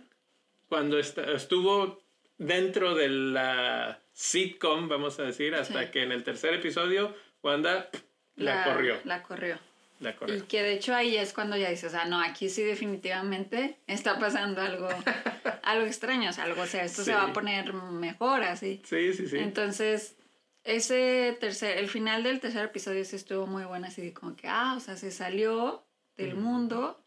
cuando 0.69 0.99
estuvo 0.99 1.99
dentro 2.39 2.95
de 2.95 3.09
la 3.09 4.03
sitcom, 4.13 4.89
vamos 4.89 5.19
a 5.21 5.25
decir, 5.25 5.55
hasta 5.55 5.91
que 5.91 6.03
en 6.03 6.13
el 6.13 6.25
tercer 6.25 6.55
episodio 6.55 7.15
Wanda 7.43 7.89
la, 8.35 8.65
corrió. 8.65 8.97
La 9.05 9.23
corrió. 9.23 9.59
La 10.01 10.17
corrió. 10.17 10.37
Y 10.37 10.41
que 10.43 10.63
de 10.63 10.75
hecho 10.75 10.95
ahí 10.95 11.17
es 11.17 11.33
cuando 11.33 11.57
ya 11.57 11.71
dices, 11.71 11.95
ah, 11.95 12.05
no, 12.05 12.21
aquí 12.21 12.49
sí 12.49 12.63
definitivamente 12.63 13.79
está 13.87 14.19
pasando 14.19 14.61
algo, 14.61 14.89
algo 15.63 15.87
extraño, 15.87 16.31
o 16.31 16.33
sea, 16.33 16.45
algo, 16.45 16.63
o 16.63 16.67
sea, 16.67 16.85
esto 16.85 17.03
se 17.03 17.15
va 17.15 17.25
a 17.25 17.33
poner 17.33 17.73
mejor 17.73 18.43
así. 18.43 18.83
Sí, 18.85 19.15
sí, 19.15 19.29
sí. 19.29 19.39
Entonces, 19.39 20.17
ese 20.65 21.37
tercer, 21.41 21.79
el 21.79 21.89
final 21.89 22.25
del 22.25 22.41
tercer 22.41 22.65
episodio 22.65 23.05
sí 23.05 23.17
estuvo 23.17 23.47
muy 23.47 23.65
bueno, 23.65 23.87
así 23.87 24.13
como 24.13 24.37
que, 24.37 24.49
ah, 24.49 24.75
o 24.77 24.81
sea, 24.81 24.97
se 24.97 25.11
salió 25.11 25.87
del 26.17 26.35
mundo 26.35 27.03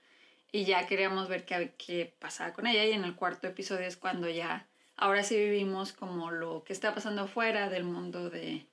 y 0.52 0.66
ya 0.66 0.88
queríamos 0.88 1.28
ver 1.30 1.46
qué, 1.46 1.74
qué 1.78 2.14
pasaba 2.20 2.54
con 2.54 2.68
ella 2.68 2.86
y 2.86 2.92
en 2.92 3.04
el 3.04 3.16
cuarto 3.16 3.48
episodio 3.48 3.86
es 3.86 3.98
cuando 3.98 4.30
ya, 4.30 4.68
ahora 4.96 5.24
sí 5.24 5.38
vivimos 5.38 5.94
como 5.94 6.32
lo 6.32 6.64
que 6.64 6.74
está 6.74 6.94
pasando 6.94 7.28
fuera 7.28 7.70
del 7.70 7.84
mundo 7.84 8.30
de, 8.30 8.66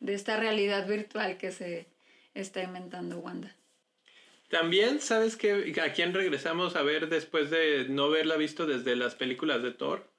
de 0.00 0.14
esta 0.14 0.36
realidad 0.36 0.86
virtual 0.86 1.36
que 1.38 1.52
se 1.52 1.86
está 2.34 2.62
inventando 2.62 3.18
Wanda. 3.18 3.54
También, 4.48 5.00
¿sabes 5.00 5.36
que 5.36 5.80
¿A 5.80 5.92
quién 5.92 6.12
regresamos 6.12 6.74
a 6.74 6.82
ver 6.82 7.08
después 7.08 7.50
de 7.50 7.86
no 7.88 8.06
haberla 8.06 8.36
visto 8.36 8.66
desde 8.66 8.96
las 8.96 9.14
películas 9.14 9.62
de 9.62 9.70
Thor? 9.70 10.10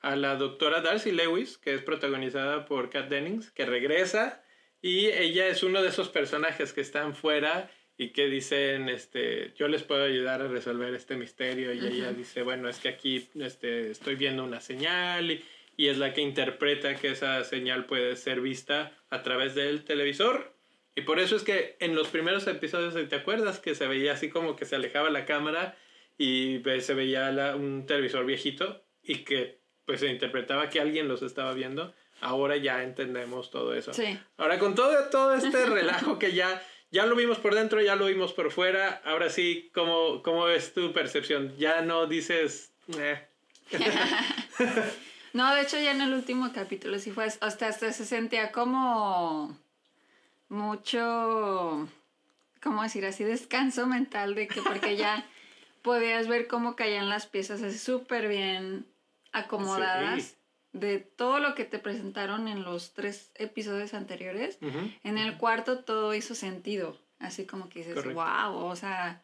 A 0.00 0.16
la 0.16 0.36
doctora 0.36 0.80
Darcy 0.80 1.12
Lewis, 1.12 1.58
que 1.58 1.74
es 1.74 1.82
protagonizada 1.82 2.64
por 2.64 2.88
Kat 2.88 3.08
Dennings, 3.08 3.50
que 3.50 3.66
regresa 3.66 4.42
y 4.80 5.06
ella 5.06 5.48
es 5.48 5.62
uno 5.62 5.82
de 5.82 5.88
esos 5.88 6.08
personajes 6.08 6.72
que 6.72 6.80
están 6.80 7.14
fuera 7.14 7.70
y 7.96 8.08
que 8.10 8.26
dicen, 8.26 8.88
este, 8.88 9.52
yo 9.56 9.68
les 9.68 9.82
puedo 9.82 10.04
ayudar 10.04 10.42
a 10.42 10.48
resolver 10.48 10.94
este 10.94 11.16
misterio 11.16 11.72
y 11.72 11.78
ella 11.78 12.12
dice, 12.12 12.42
bueno, 12.42 12.68
es 12.68 12.78
que 12.78 12.88
aquí 12.88 13.28
este, 13.40 13.90
estoy 13.90 14.16
viendo 14.16 14.44
una 14.44 14.60
señal 14.60 15.30
y, 15.30 15.44
y, 15.76 15.88
es 15.88 15.98
la 15.98 16.12
que 16.12 16.20
interpreta 16.20 16.96
que 16.96 17.08
esa 17.08 17.44
señal 17.44 17.86
puede 17.86 18.16
ser 18.16 18.40
vista 18.40 18.92
a 19.10 19.22
través 19.22 19.54
del 19.54 19.84
televisor 19.84 20.54
Y 20.96 21.02
por 21.02 21.20
eso 21.20 21.36
es 21.36 21.44
que 21.44 21.76
en 21.78 21.94
los 21.94 22.08
primeros 22.08 22.46
episodios, 22.48 22.94
¿te 23.08 23.16
acuerdas? 23.16 23.60
Que 23.60 23.74
se 23.74 23.86
veía 23.86 24.12
así 24.12 24.28
como 24.28 24.56
que 24.56 24.64
se 24.64 24.74
alejaba 24.74 25.10
la 25.10 25.24
cámara 25.24 25.76
y 26.18 26.62
se 26.80 26.94
veía 26.94 27.54
un 27.56 27.86
televisor 27.86 28.26
viejito 28.26 28.84
y 29.02 29.18
que 29.24 29.58
pues 29.84 30.00
se 30.00 30.08
interpretaba 30.08 30.70
que 30.70 30.80
alguien 30.80 31.08
los 31.08 31.22
estaba 31.22 31.52
viendo. 31.52 31.94
Ahora 32.20 32.56
ya 32.56 32.82
entendemos 32.82 33.50
todo 33.50 33.74
eso. 33.74 33.92
Sí. 33.92 34.18
Ahora 34.36 34.58
con 34.58 34.74
todo, 34.74 35.10
todo 35.10 35.34
este 35.34 35.66
relajo 35.66 36.18
que 36.18 36.32
ya, 36.32 36.62
ya 36.94 37.06
lo 37.06 37.16
vimos 37.16 37.38
por 37.38 37.56
dentro, 37.56 37.82
ya 37.82 37.96
lo 37.96 38.06
vimos 38.06 38.32
por 38.32 38.52
fuera, 38.52 39.02
ahora 39.04 39.28
sí, 39.28 39.68
¿cómo, 39.74 40.22
cómo 40.22 40.46
es 40.46 40.72
tu 40.72 40.92
percepción? 40.92 41.52
Ya 41.58 41.82
no 41.82 42.06
dices... 42.06 42.72
Eh. 42.96 43.20
no, 45.32 45.52
de 45.56 45.62
hecho 45.62 45.76
ya 45.76 45.90
en 45.90 46.02
el 46.02 46.14
último 46.14 46.52
capítulo 46.54 47.00
sí 47.00 47.10
fue, 47.10 47.24
hasta, 47.24 47.66
hasta 47.66 47.92
se 47.92 48.04
sentía 48.04 48.52
como 48.52 49.58
mucho, 50.48 51.88
¿cómo 52.62 52.84
decir 52.84 53.04
así? 53.06 53.24
Descanso 53.24 53.88
mental 53.88 54.36
de 54.36 54.46
que 54.46 54.62
porque 54.62 54.96
ya 54.96 55.26
podías 55.82 56.28
ver 56.28 56.46
cómo 56.46 56.76
caían 56.76 57.08
las 57.08 57.26
piezas 57.26 57.60
así 57.60 57.76
súper 57.76 58.28
bien 58.28 58.86
acomodadas. 59.32 60.36
De 60.74 60.98
todo 60.98 61.38
lo 61.38 61.54
que 61.54 61.64
te 61.64 61.78
presentaron 61.78 62.46
en 62.46 62.62
los 62.64 62.92
tres 62.92 63.30
episodios 63.36 63.94
anteriores, 63.94 64.58
en 64.60 65.16
el 65.16 65.38
cuarto 65.38 65.78
todo 65.78 66.14
hizo 66.14 66.34
sentido. 66.34 66.98
Así 67.18 67.46
como 67.46 67.70
que 67.70 67.78
dices, 67.78 68.04
wow, 68.12 68.54
o 68.54 68.76
sea, 68.76 69.22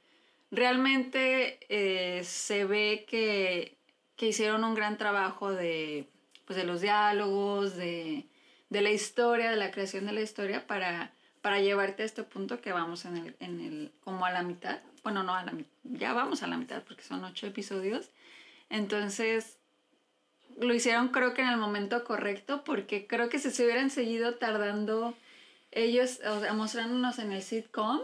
realmente 0.51 1.59
eh, 1.69 2.25
se 2.25 2.65
ve 2.65 3.05
que, 3.07 3.77
que, 4.17 4.29
hicieron 4.29 4.65
un 4.65 4.75
gran 4.75 4.97
trabajo 4.97 5.53
de, 5.53 6.09
pues, 6.47 6.57
de 6.57 6.65
los 6.65 6.81
diálogos, 6.81 7.77
de, 7.77 8.27
de 8.71 8.81
la 8.81 8.91
historia, 8.91 9.51
de 9.51 9.57
la 9.57 9.71
creación 9.71 10.07
de 10.07 10.13
la 10.13 10.23
historia 10.23 10.67
para 10.67 11.13
para 11.41 11.61
llevarte 11.61 12.03
a 12.03 12.07
este 12.07 12.23
punto 12.23 12.61
que 12.61 12.73
vamos 12.73 13.05
en 13.05 13.17
el, 13.17 13.37
en 13.41 13.61
el, 13.61 13.93
como 14.05 14.25
a 14.27 14.31
la 14.31 14.43
mitad. 14.43 14.81
Bueno, 15.03 15.23
no 15.23 15.35
a 15.35 15.45
la 15.45 15.53
mitad, 15.53 15.71
ya 15.85 16.13
vamos 16.13 16.43
a 16.43 16.47
la 16.47 16.57
mitad 16.57 16.83
porque 16.83 17.03
son 17.03 17.25
ocho 17.25 17.47
episodios. 17.47 18.11
Entonces, 18.69 19.59
lo 20.61 20.75
hicieron 20.75 21.09
creo 21.09 21.35
que 21.35 21.43
en 21.43 21.49
el 21.49 21.57
momento 21.57 22.05
correcto 22.05 22.63
porque 22.65 23.07
creo 23.07 23.29
que 23.29 23.39
si 23.39 23.51
se 23.51 23.65
hubieran 23.65 23.91
seguido 23.91 24.35
tardando 24.35 25.15
ellos, 25.73 26.21
o 26.27 26.41
sea, 26.41 26.53
mostrándonos 26.53 27.19
en 27.19 27.33
el 27.33 27.43
sitcom, 27.43 28.01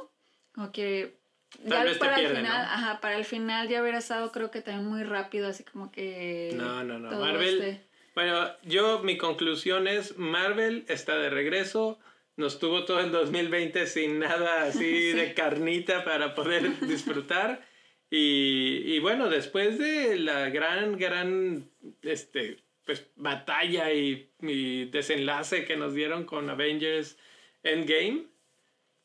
como 0.54 0.72
que 0.72 1.16
ya 1.64 1.84
para 1.98 2.20
el 2.20 2.28
final, 2.28 2.64
ajá, 2.64 3.00
para 3.00 3.16
el 3.16 3.24
final 3.24 3.68
ya 3.68 3.82
hubiera 3.82 3.98
estado 3.98 4.32
creo 4.32 4.50
que 4.50 4.62
también 4.62 4.86
muy 4.86 5.04
rápido, 5.04 5.48
así 5.48 5.64
como 5.64 5.90
que... 5.90 6.52
No, 6.54 6.82
no, 6.84 6.98
no. 6.98 7.10
Marvel... 7.18 7.62
Este 7.62 7.86
bueno, 8.14 8.48
yo 8.62 9.00
mi 9.02 9.18
conclusión 9.18 9.86
es, 9.86 10.16
Marvel 10.16 10.86
está 10.88 11.18
de 11.18 11.28
regreso 11.28 11.98
nos 12.36 12.58
tuvo 12.58 12.84
todo 12.84 13.00
el 13.00 13.10
2020 13.10 13.86
sin 13.86 14.18
nada 14.18 14.64
así 14.64 15.12
de 15.12 15.34
carnita 15.34 16.04
para 16.04 16.34
poder 16.34 16.80
disfrutar. 16.86 17.64
Y, 18.08 18.82
y, 18.84 19.00
bueno, 19.00 19.28
después 19.28 19.78
de 19.78 20.16
la 20.20 20.48
gran, 20.50 20.96
gran 20.96 21.68
este, 22.06 22.58
pues, 22.84 23.06
batalla 23.16 23.92
y, 23.92 24.30
y, 24.40 24.86
desenlace 24.86 25.64
que 25.64 25.76
nos 25.76 25.94
dieron 25.94 26.24
con 26.24 26.48
Avengers 26.50 27.18
Endgame, 27.62 28.26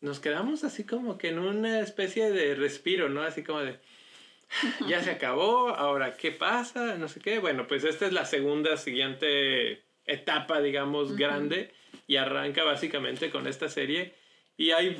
nos 0.01 0.19
quedamos 0.19 0.63
así 0.63 0.85
como 0.85 1.17
que 1.17 1.29
en 1.29 1.39
una 1.39 1.79
especie 1.79 2.31
de 2.31 2.55
respiro, 2.55 3.09
¿no? 3.09 3.21
Así 3.21 3.43
como 3.43 3.59
de, 3.61 3.79
ya 4.87 5.01
se 5.01 5.11
acabó, 5.11 5.69
ahora 5.69 6.17
qué 6.17 6.31
pasa, 6.31 6.97
no 6.97 7.07
sé 7.07 7.19
qué. 7.19 7.39
Bueno, 7.39 7.67
pues 7.67 7.83
esta 7.83 8.05
es 8.05 8.13
la 8.13 8.25
segunda 8.25 8.77
siguiente 8.77 9.83
etapa, 10.05 10.61
digamos, 10.61 11.15
grande 11.15 11.71
y 12.07 12.17
arranca 12.17 12.63
básicamente 12.63 13.29
con 13.29 13.47
esta 13.47 13.69
serie 13.69 14.13
y 14.57 14.71
hay 14.71 14.97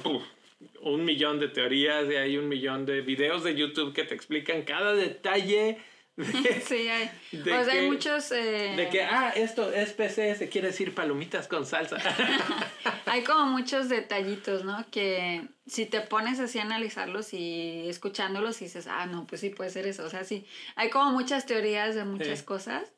un 0.81 1.05
millón 1.05 1.39
de 1.39 1.48
teorías 1.48 2.10
y 2.10 2.15
hay 2.15 2.38
un 2.38 2.48
millón 2.48 2.86
de 2.86 3.01
videos 3.01 3.43
de 3.43 3.55
YouTube 3.55 3.93
que 3.93 4.03
te 4.03 4.15
explican 4.15 4.63
cada 4.63 4.93
detalle. 4.93 5.77
sí, 6.68 6.88
hay. 6.88 7.10
pues 7.44 7.68
hay 7.68 7.89
muchos... 7.89 8.32
Eh, 8.32 8.74
de 8.75 8.89
que, 8.89 9.03
ah, 9.03 9.32
esto 9.36 9.72
es 9.72 9.96
se 9.96 10.50
quiere 10.50 10.68
decir 10.68 10.94
palomitas 10.94 11.48
con 11.48 11.65
salsa. 11.65 11.98
hay 13.06 13.24
como 13.24 13.46
muchos 13.46 13.89
detallitos, 13.89 14.63
¿no? 14.63 14.86
Que 14.91 15.48
si 15.65 15.86
te 15.86 16.01
pones 16.01 16.39
así 16.39 16.60
a 16.60 16.63
analizarlos 16.63 17.34
y 17.34 17.88
escuchándolos 17.88 18.62
y 18.62 18.65
dices, 18.65 18.88
ah, 18.88 19.06
no, 19.06 19.25
pues 19.25 19.41
sí 19.41 19.50
puede 19.50 19.70
ser 19.70 19.88
eso. 19.88 20.03
O 20.03 20.10
sea, 20.10 20.24
sí, 20.24 20.46
hay 20.75 20.89
como 20.89 21.12
muchas 21.12 21.46
teorías 21.46 21.96
de 21.96 22.03
muchas 22.03 22.44
cosas. 22.44 22.91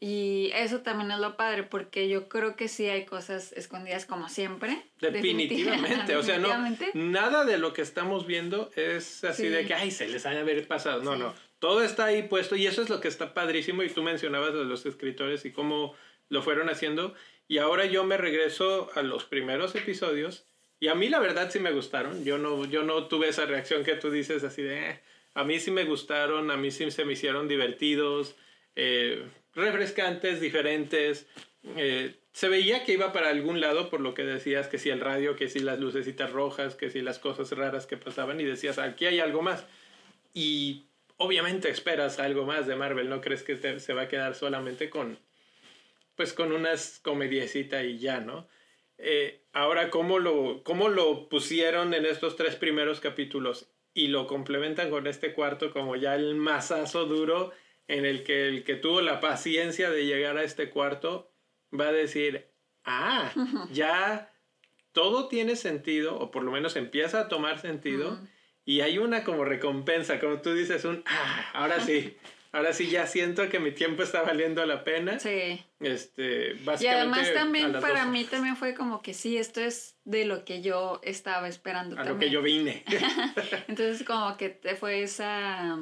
Y 0.00 0.52
eso 0.54 0.82
también 0.82 1.10
es 1.10 1.18
lo 1.18 1.36
padre, 1.36 1.64
porque 1.64 2.08
yo 2.08 2.28
creo 2.28 2.54
que 2.54 2.68
sí 2.68 2.86
hay 2.88 3.04
cosas 3.04 3.52
escondidas 3.52 4.06
como 4.06 4.28
siempre. 4.28 4.84
Definitivamente, 5.00 6.14
o 6.14 6.22
sea, 6.22 6.38
no, 6.38 6.50
nada 6.94 7.44
de 7.44 7.58
lo 7.58 7.72
que 7.72 7.82
estamos 7.82 8.24
viendo 8.24 8.70
es 8.76 9.24
así 9.24 9.48
de 9.48 9.66
que, 9.66 9.74
ay, 9.74 9.90
se 9.90 10.06
les 10.06 10.24
haya 10.24 10.40
haber 10.40 10.68
pasado. 10.68 11.02
No, 11.02 11.16
no, 11.16 11.34
todo 11.58 11.82
está 11.82 12.06
ahí 12.06 12.22
puesto 12.22 12.56
y 12.56 12.66
eso 12.66 12.82
es 12.82 12.88
lo 12.88 13.00
que 13.00 13.08
está 13.08 13.34
padrísimo 13.34 13.82
y 13.82 13.90
tú 13.90 14.02
mencionabas 14.02 14.54
de 14.54 14.64
los 14.64 14.86
escritores 14.86 15.44
y 15.44 15.52
cómo 15.52 15.94
lo 16.28 16.42
fueron 16.42 16.68
haciendo. 16.68 17.14
Y 17.48 17.58
ahora 17.58 17.86
yo 17.86 18.04
me 18.04 18.16
regreso 18.16 18.90
a 18.94 19.02
los 19.02 19.24
primeros 19.24 19.74
episodios 19.74 20.44
y 20.80 20.88
a 20.88 20.94
mí 20.94 21.08
la 21.08 21.18
verdad 21.18 21.50
sí 21.50 21.58
me 21.58 21.72
gustaron. 21.72 22.24
Yo 22.24 22.38
no, 22.38 22.64
yo 22.66 22.82
no 22.82 23.06
tuve 23.08 23.28
esa 23.28 23.46
reacción 23.46 23.84
que 23.84 23.94
tú 23.94 24.10
dices 24.10 24.44
así 24.44 24.62
de, 24.62 24.90
eh". 24.90 25.00
a 25.34 25.44
mí 25.44 25.58
sí 25.58 25.70
me 25.70 25.84
gustaron, 25.84 26.50
a 26.50 26.56
mí 26.56 26.70
sí 26.70 26.90
se 26.90 27.04
me 27.04 27.14
hicieron 27.14 27.48
divertidos. 27.48 28.36
Eh, 28.76 29.24
refrescantes, 29.54 30.40
diferentes. 30.40 31.26
Eh, 31.76 32.14
se 32.32 32.48
veía 32.48 32.84
que 32.84 32.92
iba 32.92 33.12
para 33.12 33.30
algún 33.30 33.60
lado 33.60 33.90
por 33.90 34.00
lo 34.00 34.14
que 34.14 34.22
decías, 34.22 34.68
que 34.68 34.78
si 34.78 34.90
el 34.90 35.00
radio, 35.00 35.34
que 35.34 35.48
si 35.48 35.58
las 35.58 35.80
lucecitas 35.80 36.30
rojas, 36.30 36.76
que 36.76 36.90
si 36.90 37.00
las 37.00 37.18
cosas 37.18 37.50
raras 37.50 37.86
que 37.86 37.96
pasaban 37.96 38.40
y 38.40 38.44
decías, 38.44 38.78
aquí 38.78 39.06
hay 39.06 39.18
algo 39.18 39.42
más. 39.42 39.66
Y 40.34 40.84
obviamente 41.18 41.68
esperas 41.68 42.18
algo 42.18 42.44
más 42.44 42.66
de 42.66 42.74
Marvel, 42.74 43.08
no 43.08 43.20
crees 43.20 43.42
que 43.42 43.56
se 43.78 43.92
va 43.92 44.02
a 44.02 44.08
quedar 44.08 44.34
solamente 44.34 44.88
con, 44.90 45.18
pues 46.16 46.32
con 46.32 46.52
unas 46.52 46.98
comediecita 47.00 47.84
y 47.84 47.98
ya, 47.98 48.20
¿no? 48.20 48.48
Eh, 48.96 49.44
ahora, 49.52 49.90
¿cómo 49.90 50.18
lo, 50.18 50.64
¿cómo 50.64 50.88
lo 50.88 51.28
pusieron 51.28 51.94
en 51.94 52.06
estos 52.06 52.34
tres 52.34 52.56
primeros 52.56 53.00
capítulos 53.00 53.70
y 53.94 54.08
lo 54.08 54.26
complementan 54.26 54.90
con 54.90 55.06
este 55.06 55.34
cuarto 55.34 55.72
como 55.72 55.94
ya 55.94 56.14
el 56.14 56.34
masazo 56.34 57.04
duro? 57.04 57.52
en 57.88 58.04
el 58.04 58.22
que 58.22 58.46
el 58.48 58.64
que 58.64 58.76
tuvo 58.76 59.00
la 59.00 59.18
paciencia 59.18 59.90
de 59.90 60.04
llegar 60.04 60.36
a 60.36 60.44
este 60.44 60.70
cuarto 60.70 61.32
va 61.78 61.88
a 61.88 61.92
decir, 61.92 62.46
ah, 62.84 63.32
ya 63.72 64.32
todo 64.92 65.28
tiene 65.28 65.56
sentido, 65.56 66.18
o 66.18 66.30
por 66.30 66.42
lo 66.42 66.52
menos 66.52 66.76
empieza 66.76 67.20
a 67.20 67.28
tomar 67.28 67.58
sentido, 67.58 68.20
y 68.68 68.82
hay 68.82 68.98
una 68.98 69.24
como 69.24 69.46
recompensa, 69.46 70.20
como 70.20 70.42
tú 70.42 70.52
dices, 70.52 70.84
un, 70.84 71.02
ah, 71.06 71.50
ahora 71.54 71.80
sí. 71.80 72.18
Ahora 72.52 72.74
sí 72.74 72.90
ya 72.90 73.06
siento 73.06 73.48
que 73.48 73.58
mi 73.58 73.72
tiempo 73.72 74.02
está 74.02 74.20
valiendo 74.20 74.64
la 74.66 74.84
pena. 74.84 75.18
Sí. 75.18 75.64
Este, 75.80 76.52
básicamente. 76.64 76.84
Y 76.84 76.88
además 76.88 77.32
también 77.32 77.72
para 77.72 78.04
mí 78.04 78.24
también 78.24 78.56
fue 78.56 78.74
como 78.74 79.00
que 79.00 79.14
sí, 79.14 79.38
esto 79.38 79.62
es 79.62 79.96
de 80.04 80.26
lo 80.26 80.44
que 80.44 80.60
yo 80.60 81.00
estaba 81.02 81.48
esperando. 81.48 81.98
A 81.98 82.04
lo 82.04 82.18
que 82.18 82.28
yo 82.28 82.42
vine. 82.42 82.84
Entonces 83.68 84.06
como 84.06 84.36
que 84.36 84.50
te 84.50 84.76
fue 84.76 85.02
esa 85.02 85.78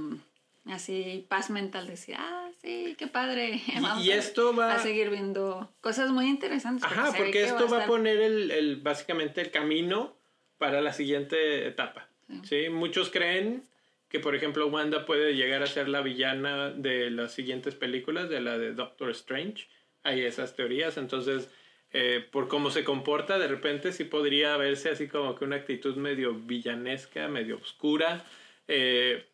así 0.67 1.27
paz 1.29 1.51
mental, 1.51 1.89
decir, 1.89 2.15
ah, 2.17 2.51
sí, 2.63 2.95
qué 2.97 3.09
padre. 3.09 3.61
Vamos 3.81 4.05
y, 4.05 4.13
esto 4.13 4.55
va 4.55 4.75
a 4.75 4.79
seguir 4.79 5.11
viendo 5.11 5.73
cosas 5.81 6.11
muy 6.11 6.27
interesantes. 6.27 6.85
Ajá, 6.85 7.13
porque, 7.17 7.43
esto 7.43 7.69
va 7.69 7.83
a, 7.83 7.87
poner 7.89 8.21
el, 8.21 8.53
el, 8.53 8.77
básicamente 8.77 9.41
el 9.41 9.51
camino 9.51 10.17
para 10.59 10.81
la 10.81 10.93
siguiente 10.93 11.67
etapa. 11.67 12.06
Sí. 12.45 12.69
Muchos 12.71 13.11
creen 13.11 13.63
que, 14.09 14.21
por 14.21 14.35
ejemplo, 14.35 14.67
Wanda 14.69 15.07
puede 15.07 15.35
llegar 15.35 15.63
a 15.63 15.67
ser 15.67 15.89
la 15.89 16.01
villana 16.01 16.71
de 16.71 17.11
las 17.11 17.33
siguientes 17.33 17.75
películas, 17.75 18.29
de 18.29 18.41
la 18.41 18.59
de 18.59 18.73
Doctor 18.73 19.11
Strange. 19.11 19.69
Hay 20.03 20.23
esas 20.23 20.57
teorías, 20.57 20.97
entonces... 20.97 21.51
Eh, 21.93 22.27
por 22.31 22.49
cómo 22.49 22.71
se 22.71 22.85
comporta, 22.85 23.39
de 23.39 23.47
repente 23.47 23.93
sí 23.93 24.05
podría 24.05 24.57
verse 24.57 24.91
así 24.91 25.09
como 25.09 25.35
que 25.35 25.45
una 25.45 25.57
actitud 25.57 25.97
medio 25.97 26.35
villanesca, 26.35 27.29
medio 27.29 27.57
oscura. 27.57 28.27
Eh, 28.69 29.25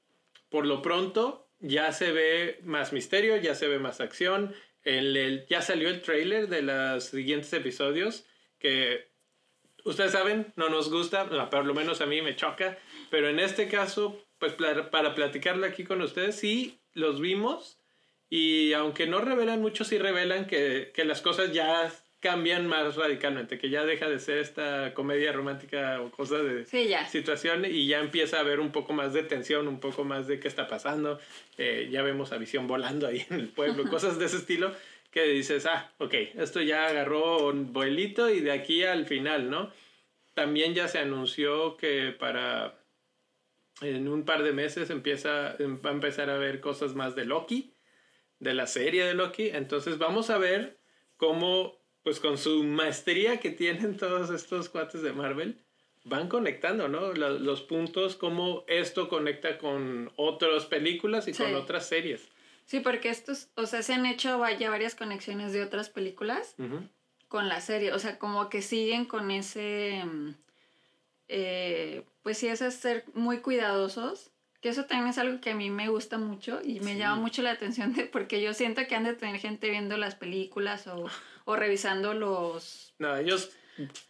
por 0.48 0.66
lo 0.66 0.82
pronto, 0.82 1.48
ya 1.60 1.92
se 1.92 2.12
ve 2.12 2.60
más 2.62 2.92
misterio, 2.92 3.36
ya 3.38 3.54
se 3.54 3.68
ve 3.68 3.78
más 3.78 4.00
acción. 4.00 4.54
El, 4.84 5.46
ya 5.48 5.62
salió 5.62 5.88
el 5.88 6.02
trailer 6.02 6.48
de 6.48 6.62
los 6.62 7.04
siguientes 7.04 7.52
episodios 7.52 8.26
que 8.58 9.08
ustedes 9.84 10.12
saben, 10.12 10.52
no 10.56 10.68
nos 10.68 10.90
gusta, 10.90 11.28
por 11.50 11.64
lo 11.64 11.74
menos 11.74 12.00
a 12.00 12.06
mí 12.06 12.22
me 12.22 12.36
choca, 12.36 12.78
pero 13.10 13.28
en 13.28 13.38
este 13.38 13.68
caso, 13.68 14.18
pues 14.38 14.52
para, 14.54 15.14
platicarlo 15.14 15.66
aquí 15.66 15.84
con 15.84 16.02
ustedes, 16.02 16.36
sí 16.36 16.80
los 16.94 17.20
vimos. 17.20 17.78
Y 18.28 18.72
aunque 18.72 19.06
no 19.06 19.20
revelan 19.20 19.60
mucho, 19.60 19.84
sí 19.84 19.98
revelan 19.98 20.46
que, 20.46 20.90
que 20.94 21.04
las 21.04 21.20
cosas 21.20 21.52
ya 21.52 21.92
cambian 22.22 22.68
más 22.68 22.94
radicalmente, 22.94 23.58
que 23.58 23.68
ya 23.68 23.84
deja 23.84 24.08
de 24.08 24.20
ser 24.20 24.38
esta 24.38 24.94
comedia 24.94 25.32
romántica 25.32 26.00
o 26.00 26.10
cosa 26.12 26.38
de 26.38 26.64
situación 27.10 27.64
y 27.64 27.88
ya 27.88 27.98
empieza 27.98 28.36
a 28.36 28.40
haber 28.40 28.60
un 28.60 28.70
poco 28.70 28.92
más 28.92 29.12
de 29.12 29.24
tensión, 29.24 29.66
un 29.66 29.80
poco 29.80 30.04
más 30.04 30.28
de 30.28 30.38
qué 30.38 30.46
está 30.46 30.68
pasando. 30.68 31.18
Eh, 31.58 31.88
ya 31.90 32.02
vemos 32.02 32.32
a 32.32 32.38
Visión 32.38 32.68
volando 32.68 33.08
ahí 33.08 33.26
en 33.28 33.40
el 33.40 33.48
pueblo, 33.48 33.84
cosas 33.90 34.20
de 34.20 34.26
ese 34.26 34.36
estilo 34.36 34.72
que 35.12 35.24
dices, 35.24 35.66
ah, 35.66 35.92
ok, 35.98 36.14
esto 36.34 36.60
ya 36.60 36.86
agarró 36.86 37.46
un 37.48 37.72
vuelito 37.72 38.28
y 38.28 38.40
de 38.40 38.50
aquí 38.50 38.82
al 38.82 39.06
final, 39.06 39.48
¿no? 39.48 39.70
también 40.34 40.74
ya 40.74 40.88
se 40.88 40.98
anunció 40.98 41.76
que 41.76 42.12
para 42.12 42.78
en 43.80 44.08
un 44.08 44.24
par 44.24 44.42
de 44.42 44.52
meses 44.52 44.90
empieza, 44.90 45.56
va 45.84 45.90
a 45.90 45.92
empezar 45.92 46.30
a 46.30 46.38
ver 46.38 46.60
cosas 46.60 46.94
más 46.94 47.14
de 47.16 47.24
Loki, 47.24 47.74
de 48.38 48.54
la 48.54 48.66
serie 48.66 49.04
de 49.04 49.14
Loki. 49.14 49.48
Entonces 49.48 49.98
vamos 49.98 50.30
a 50.30 50.38
ver 50.38 50.78
cómo, 51.16 51.80
pues 52.02 52.20
con 52.20 52.38
su 52.38 52.62
maestría 52.62 53.40
que 53.40 53.50
tienen 53.50 53.96
todos 53.96 54.30
estos 54.30 54.68
cuates 54.68 55.02
de 55.02 55.12
Marvel, 55.12 55.58
van 56.04 56.28
conectando, 56.28 56.88
¿no? 56.88 57.12
Los, 57.12 57.62
puntos, 57.62 58.16
cómo 58.16 58.64
esto 58.68 59.08
conecta 59.08 59.58
con 59.58 60.12
otras 60.16 60.66
películas 60.66 61.26
y 61.28 61.32
con 61.32 61.54
otras 61.54 61.88
series. 61.88 62.28
Sí, 62.64 62.80
porque 62.80 63.10
estos, 63.10 63.48
o 63.56 63.66
sea, 63.66 63.82
se 63.82 63.94
han 63.94 64.06
hecho 64.06 64.42
ya 64.58 64.70
varias 64.70 64.94
conexiones 64.94 65.52
de 65.52 65.62
otras 65.62 65.90
películas 65.90 66.54
con 67.28 67.48
la 67.48 67.60
serie, 67.60 67.92
o 67.92 67.98
sea, 67.98 68.18
como 68.18 68.48
que 68.48 68.62
siguen 68.62 69.04
con 69.04 69.30
ese, 69.30 70.02
mm, 70.04 70.34
eh, 71.28 72.04
pues 72.22 72.38
sí, 72.38 72.46
es 72.46 72.58
ser 72.58 73.04
muy 73.14 73.38
cuidadosos, 73.38 74.30
que 74.60 74.68
eso 74.68 74.84
también 74.84 75.08
es 75.08 75.18
algo 75.18 75.40
que 75.40 75.50
a 75.50 75.54
mí 75.54 75.70
me 75.70 75.88
gusta 75.88 76.18
mucho 76.18 76.60
y 76.62 76.80
me 76.80 76.96
llama 76.96 77.16
mucho 77.16 77.42
la 77.42 77.50
atención 77.50 77.94
de, 77.94 78.04
porque 78.04 78.40
yo 78.40 78.54
siento 78.54 78.86
que 78.86 78.94
han 78.94 79.04
de 79.04 79.14
tener 79.14 79.40
gente 79.40 79.70
viendo 79.70 79.96
las 79.96 80.14
películas 80.14 80.86
o, 80.86 81.06
o 81.44 81.56
revisando 81.56 82.14
los... 82.14 82.94
No, 82.98 83.16
ellos 83.16 83.50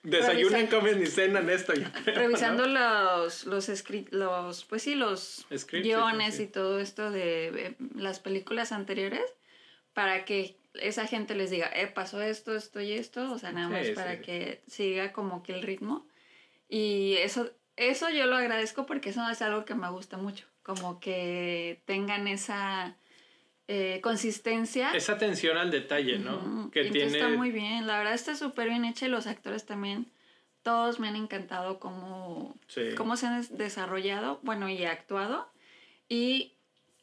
Desayunan, 0.02 0.66
comen 0.66 1.02
y 1.02 1.06
cenan 1.06 1.48
esto. 1.48 1.72
revisando 2.04 2.66
los, 2.66 3.44
los, 3.46 3.68
los, 4.10 4.64
pues 4.64 4.82
sí, 4.82 4.94
los 4.94 5.46
guiones 5.70 6.40
y 6.40 6.46
todo 6.46 6.80
esto 6.80 7.10
de 7.10 7.76
las 7.94 8.18
películas 8.18 8.72
anteriores 8.72 9.22
para 9.94 10.24
que 10.24 10.56
esa 10.74 11.06
gente 11.06 11.34
les 11.34 11.50
diga, 11.50 11.70
eh, 11.74 11.86
pasó 11.86 12.22
esto, 12.22 12.54
esto 12.54 12.80
y 12.80 12.92
esto, 12.92 13.30
o 13.30 13.38
sea, 13.38 13.52
nada 13.52 13.68
más 13.68 13.88
para 13.90 14.20
que 14.20 14.62
siga 14.66 15.12
como 15.12 15.42
que 15.42 15.52
el 15.52 15.62
ritmo. 15.62 16.06
Y 16.68 17.16
eso, 17.18 17.50
eso 17.76 18.08
yo 18.10 18.26
lo 18.26 18.36
agradezco 18.36 18.86
porque 18.86 19.10
eso 19.10 19.28
es 19.28 19.42
algo 19.42 19.64
que 19.64 19.74
me 19.74 19.90
gusta 19.90 20.16
mucho, 20.16 20.46
como 20.62 20.98
que 20.98 21.82
tengan 21.84 22.26
esa 22.26 22.96
eh, 23.68 24.00
consistencia. 24.02 24.90
Esa 24.92 25.12
atención 25.12 25.56
al 25.56 25.70
detalle, 25.70 26.18
¿no? 26.18 26.70
Que 26.70 26.84
tiene... 26.90 27.12
Está 27.12 27.28
muy 27.28 27.50
bien, 27.50 27.86
la 27.86 27.98
verdad 27.98 28.14
está 28.14 28.34
súper 28.34 28.68
bien 28.68 28.84
hecha 28.84 29.06
y 29.06 29.08
los 29.08 29.26
actores 29.26 29.64
también, 29.64 30.10
todos 30.62 31.00
me 31.00 31.08
han 31.08 31.16
encantado 31.16 31.78
cómo, 31.78 32.56
cómo 32.96 33.16
se 33.16 33.26
han 33.26 33.46
desarrollado, 33.56 34.40
bueno, 34.42 34.68
y 34.68 34.84
actuado. 34.84 35.48
Y 36.08 36.54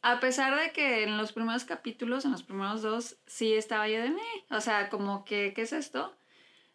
a 0.02 0.20
pesar 0.20 0.58
de 0.58 0.72
que 0.72 1.04
en 1.04 1.18
los 1.18 1.32
primeros 1.32 1.64
capítulos, 1.64 2.24
en 2.24 2.32
los 2.32 2.42
primeros 2.42 2.82
dos, 2.82 3.16
sí 3.26 3.52
estaba 3.54 3.88
yo 3.88 4.00
de 4.00 4.10
mí, 4.10 4.22
o 4.50 4.60
sea, 4.60 4.88
como 4.88 5.24
que, 5.24 5.52
¿qué 5.54 5.62
es 5.62 5.72
esto? 5.72 6.14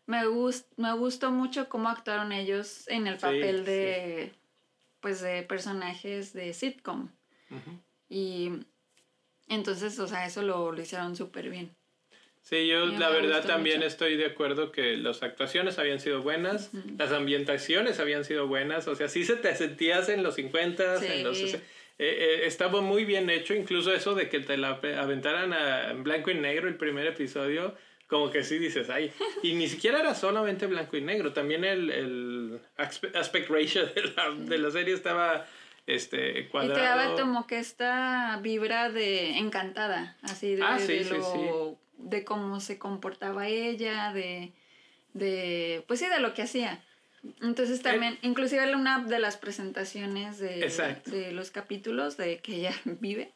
Me, 0.06 0.26
gust, 0.28 0.72
me 0.78 0.94
gustó 0.94 1.32
mucho 1.32 1.68
cómo 1.68 1.90
actuaron 1.90 2.32
ellos 2.32 2.88
en 2.88 3.08
el 3.08 3.18
papel 3.18 3.66
de, 3.66 4.34
pues, 5.00 5.22
de 5.22 5.42
personajes 5.42 6.34
de 6.34 6.54
sitcom. 6.54 7.10
Y 8.08 8.52
entonces, 9.48 9.98
o 10.00 10.08
sea, 10.08 10.26
eso 10.26 10.42
lo, 10.42 10.72
lo 10.72 10.82
hicieron 10.82 11.16
súper 11.16 11.50
bien. 11.50 11.76
Sí, 12.46 12.68
yo 12.68 12.86
la 12.86 13.10
verdad 13.10 13.44
también 13.44 13.82
estoy 13.82 14.18
de 14.18 14.28
acuerdo 14.28 14.72
que 14.72 14.98
las 14.98 15.24
actuaciones 15.24 15.80
habían 15.80 16.00
sido 16.00 16.22
buenas, 16.22 16.70
las 16.96 17.12
ambientaciones 17.12 18.00
habían 18.00 18.24
sido 18.24 18.48
buenas, 18.48 18.88
o 18.88 18.94
sea, 18.94 19.08
sí 19.10 19.26
se 19.26 19.36
te 19.36 19.56
sentías 19.56 20.10
en 20.10 20.22
los 20.22 20.36
50, 20.36 21.04
en 21.04 21.24
los... 21.24 21.40
Eh, 21.40 21.62
eh, 21.98 22.42
estaba 22.44 22.82
muy 22.82 23.04
bien 23.04 23.32
hecho, 23.32 23.56
incluso 23.56 23.92
eso 23.94 24.14
de 24.14 24.30
que 24.30 24.42
te 24.42 24.58
la 24.58 24.80
aventaran 25.00 25.54
a 25.54 25.94
blanco 25.94 26.30
y 26.30 26.36
negro 26.36 26.68
el 26.68 26.76
primer 26.76 27.08
episodio, 27.08 27.74
como 28.06 28.30
que 28.30 28.44
sí 28.44 28.60
dices, 28.60 28.92
ay, 28.92 29.12
y 29.42 29.54
ni 29.54 29.68
siquiera 29.68 30.02
era 30.02 30.14
solamente 30.14 30.68
blanco 30.68 30.98
y 30.98 31.02
negro, 31.02 31.34
también 31.34 31.64
el, 31.64 31.90
el 31.90 32.60
aspect 32.78 33.50
ratio 33.50 33.88
de 33.88 34.04
la, 34.16 34.30
de 34.38 34.58
la 34.60 34.70
serie 34.70 34.94
estaba 34.94 35.48
este 35.88 36.48
cuadrado. 36.50 36.74
Y 36.74 36.82
te 36.82 36.88
daba 36.88 37.16
como 37.16 37.48
que 37.48 37.60
esta 37.60 38.40
vibra 38.42 38.90
de 38.90 39.38
encantada, 39.38 40.18
así 40.24 40.56
de, 40.56 40.64
ah, 40.64 40.78
de, 41.98 42.26
cómo 42.26 42.60
se 42.60 42.80
comportaba 42.80 43.48
ella, 43.48 44.12
de, 44.14 44.52
de, 45.14 45.84
pues 45.88 46.00
sí, 46.00 46.08
de 46.08 46.20
lo 46.20 46.34
que 46.34 46.44
hacía. 46.44 46.84
Entonces 47.42 47.82
también, 47.82 48.14
eh, 48.14 48.20
inclusive 48.24 48.76
una 48.76 49.00
de 49.04 49.20
las 49.20 49.38
presentaciones 49.38 50.38
de, 50.38 50.72
de 51.06 51.32
los 51.32 51.52
capítulos 51.52 52.18
de 52.18 52.40
que 52.40 52.56
ella 52.56 52.74
vive, 52.86 53.32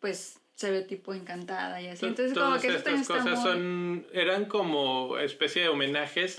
pues 0.00 0.38
se 0.54 0.70
ve 0.70 0.82
tipo 0.82 1.14
encantada 1.14 1.80
y 1.80 1.88
así. 1.88 2.06
Entonces 2.06 2.38
como 2.38 2.58
que 2.58 2.68
estas 2.68 3.06
cosas 3.06 3.42
son 3.42 4.06
eran 4.12 4.44
como 4.44 5.18
especie 5.18 5.62
de 5.62 5.68
homenajes 5.68 6.38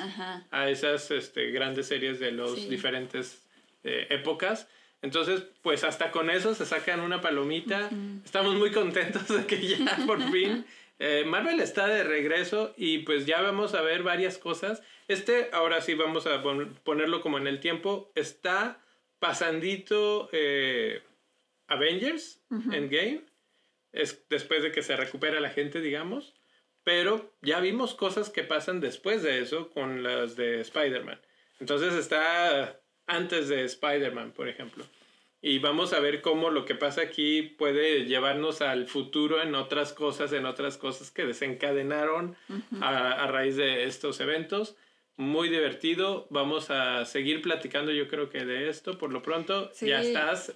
a 0.52 0.70
esas 0.70 1.12
este, 1.12 1.52
grandes 1.52 1.88
series 1.88 2.20
de 2.20 2.32
los 2.32 2.70
diferentes 2.70 3.44
eh, 3.84 4.08
épocas 4.12 4.68
entonces, 5.04 5.44
pues 5.62 5.84
hasta 5.84 6.12
con 6.12 6.30
eso 6.30 6.56
se 6.56 6.66
sacan 6.66 7.02
una 7.02 7.22
palomita. 7.22 7.90
Estamos 8.26 8.56
muy 8.56 8.72
contentos 8.72 9.28
de 9.28 9.46
que 9.46 9.62
ya 9.62 9.98
por 10.08 10.22
fin 10.32 10.66
eh, 11.00 11.26
Marvel 11.26 11.60
está 11.60 11.88
de 11.88 12.06
regreso 12.06 12.74
y 12.78 13.00
pues 13.00 13.26
ya 13.26 13.42
vamos 13.42 13.74
a 13.74 13.82
ver 13.82 14.04
varias 14.04 14.38
cosas. 14.38 14.82
Este, 15.10 15.50
ahora 15.52 15.82
sí 15.82 15.96
vamos 15.96 16.26
a 16.28 16.42
ponerlo 16.86 17.20
como 17.20 17.38
en 17.38 17.48
el 17.48 17.60
tiempo, 17.60 18.12
está 18.16 18.80
pasandito 19.20 20.30
eh, 20.32 21.02
Avengers 21.68 22.42
en 22.72 22.90
Game. 22.90 23.22
Es 23.92 24.26
después 24.30 24.64
de 24.64 24.72
que 24.72 24.84
se 24.84 24.96
recupera 24.96 25.42
la 25.42 25.50
gente, 25.50 25.82
digamos. 25.82 26.34
Pero 26.86 27.34
ya 27.42 27.60
vimos 27.60 27.94
cosas 27.94 28.30
que 28.30 28.44
pasan 28.44 28.80
después 28.80 29.24
de 29.24 29.40
eso 29.40 29.72
con 29.72 30.04
las 30.04 30.38
de 30.38 30.62
Spider-Man. 30.62 31.20
Entonces 31.60 31.94
está 31.96 32.80
antes 33.08 33.50
de 33.50 33.64
Spider-Man, 33.64 34.32
por 34.32 34.48
ejemplo. 34.48 34.86
Y 35.46 35.60
vamos 35.60 35.92
a 35.92 36.00
ver 36.00 36.22
cómo 36.22 36.50
lo 36.52 36.64
que 36.64 36.74
pasa 36.74 37.02
aquí 37.02 37.42
puede 37.42 38.06
llevarnos 38.06 38.62
al 38.62 38.88
futuro 38.88 39.42
en 39.42 39.56
otras 39.56 39.92
cosas, 39.92 40.32
en 40.32 40.46
otras 40.46 40.78
cosas 40.78 41.12
que 41.12 41.26
desencadenaron 41.26 42.38
a, 42.80 43.28
raíz 43.28 43.58
de 43.58 43.84
estos 43.84 44.22
eventos. 44.22 44.78
Muy 45.18 45.50
divertido. 45.50 46.28
Vamos 46.30 46.70
a 46.70 47.04
seguir 47.04 47.42
platicando, 47.42 47.92
yo 47.92 48.08
creo 48.08 48.30
que 48.30 48.46
de 48.46 48.70
esto. 48.70 48.98
Por 48.98 49.12
lo 49.12 49.22
pronto, 49.22 49.70
ya 49.82 50.02
estás 50.02 50.56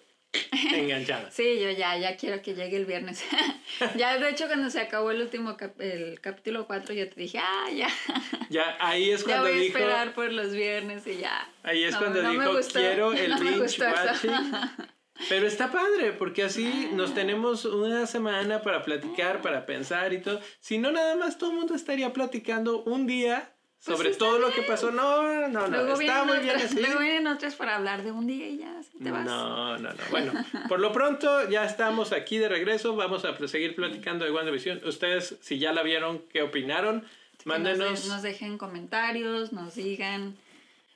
enganchada. 0.74 1.32
Sí, 1.32 1.60
yo 1.60 1.72
ya, 1.72 1.98
ya 1.98 2.18
quiero 2.18 2.42
que 2.42 2.54
llegue 2.56 2.78
el 2.78 2.86
viernes. 2.86 3.24
ya, 3.96 4.18
de 4.18 4.30
hecho, 4.30 4.48
cuando 4.48 4.70
se 4.70 4.80
acabó 4.80 5.12
el 5.12 5.22
último, 5.22 5.58
el 5.80 6.20
capítulo 6.22 6.68
4, 6.68 6.94
yo 6.94 7.10
te 7.10 7.20
dije, 7.20 7.40
ah, 7.40 7.70
ya. 7.74 7.90
ya, 8.50 8.78
ahí 8.80 9.12
es 9.12 9.24
cuando 9.24 9.48
ya 9.48 9.54
voy 9.54 9.62
a 9.62 9.66
esperar 9.68 10.14
por 10.14 10.32
los 10.32 10.54
viernes 10.54 11.06
y 11.08 11.18
ya. 11.18 11.50
Ahí 11.64 11.84
es 11.84 11.96
cuando 11.96 12.22
dijo, 12.22 12.60
quiero 12.74 13.14
el 13.14 13.36
binge 13.36 13.82
watching. 13.82 14.32
Pero 15.30 15.48
está 15.48 15.72
padre, 15.72 16.14
porque 16.14 16.44
así 16.44 16.90
nos 16.94 17.14
tenemos 17.14 17.66
una 17.66 18.06
semana 18.06 18.62
para 18.62 18.84
platicar, 18.84 19.42
para 19.42 19.66
pensar 19.66 20.14
y 20.14 20.22
todo. 20.22 20.40
Si 20.60 20.78
no, 20.78 20.92
nada 20.92 21.16
más 21.16 21.38
todo 21.38 21.50
el 21.52 21.58
mundo 21.58 21.74
estaría 21.74 22.14
platicando 22.14 22.84
un 22.84 23.08
día 23.08 23.57
pues 23.88 23.98
sobre 23.98 24.16
todo 24.16 24.40
lo 24.40 24.52
que 24.52 24.62
pasó. 24.64 24.92
No, 24.92 25.48
no, 25.48 25.68
no, 25.68 25.94
está 25.94 26.26
muy 26.26 26.40
bien 26.40 26.58
así. 26.58 26.80
Luego 26.80 27.00
vienen 27.00 27.28
otras 27.28 27.56
para 27.56 27.76
hablar 27.76 28.04
de 28.04 28.12
un 28.12 28.28
día 28.28 28.48
y 28.48 28.58
ya, 28.58 28.80
te 29.02 29.12
vas. 29.12 29.26
No, 29.26 29.78
no, 29.78 29.90
no. 29.90 30.04
Bueno, 30.12 30.34
por 30.68 30.80
lo 30.80 30.92
pronto 30.92 31.50
ya 31.50 31.66
estamos 31.66 32.12
aquí 32.12 32.38
de 32.38 32.50
regreso. 32.50 32.96
Vamos 32.96 33.26
a 33.26 33.36
seguir 33.48 33.76
platicando 33.76 34.26
de 34.26 34.32
WandaVision. 34.32 34.86
Ustedes, 34.86 35.38
si 35.42 35.58
ya 35.58 35.72
la 35.72 35.84
vieron, 35.84 36.20
¿qué 36.30 36.42
opinaron? 36.42 37.06
Mándenos. 37.46 38.08
Nos, 38.08 38.22
dejen 38.22 38.58
comentarios, 38.58 39.54
nos 39.54 39.76
digan. 39.76 40.36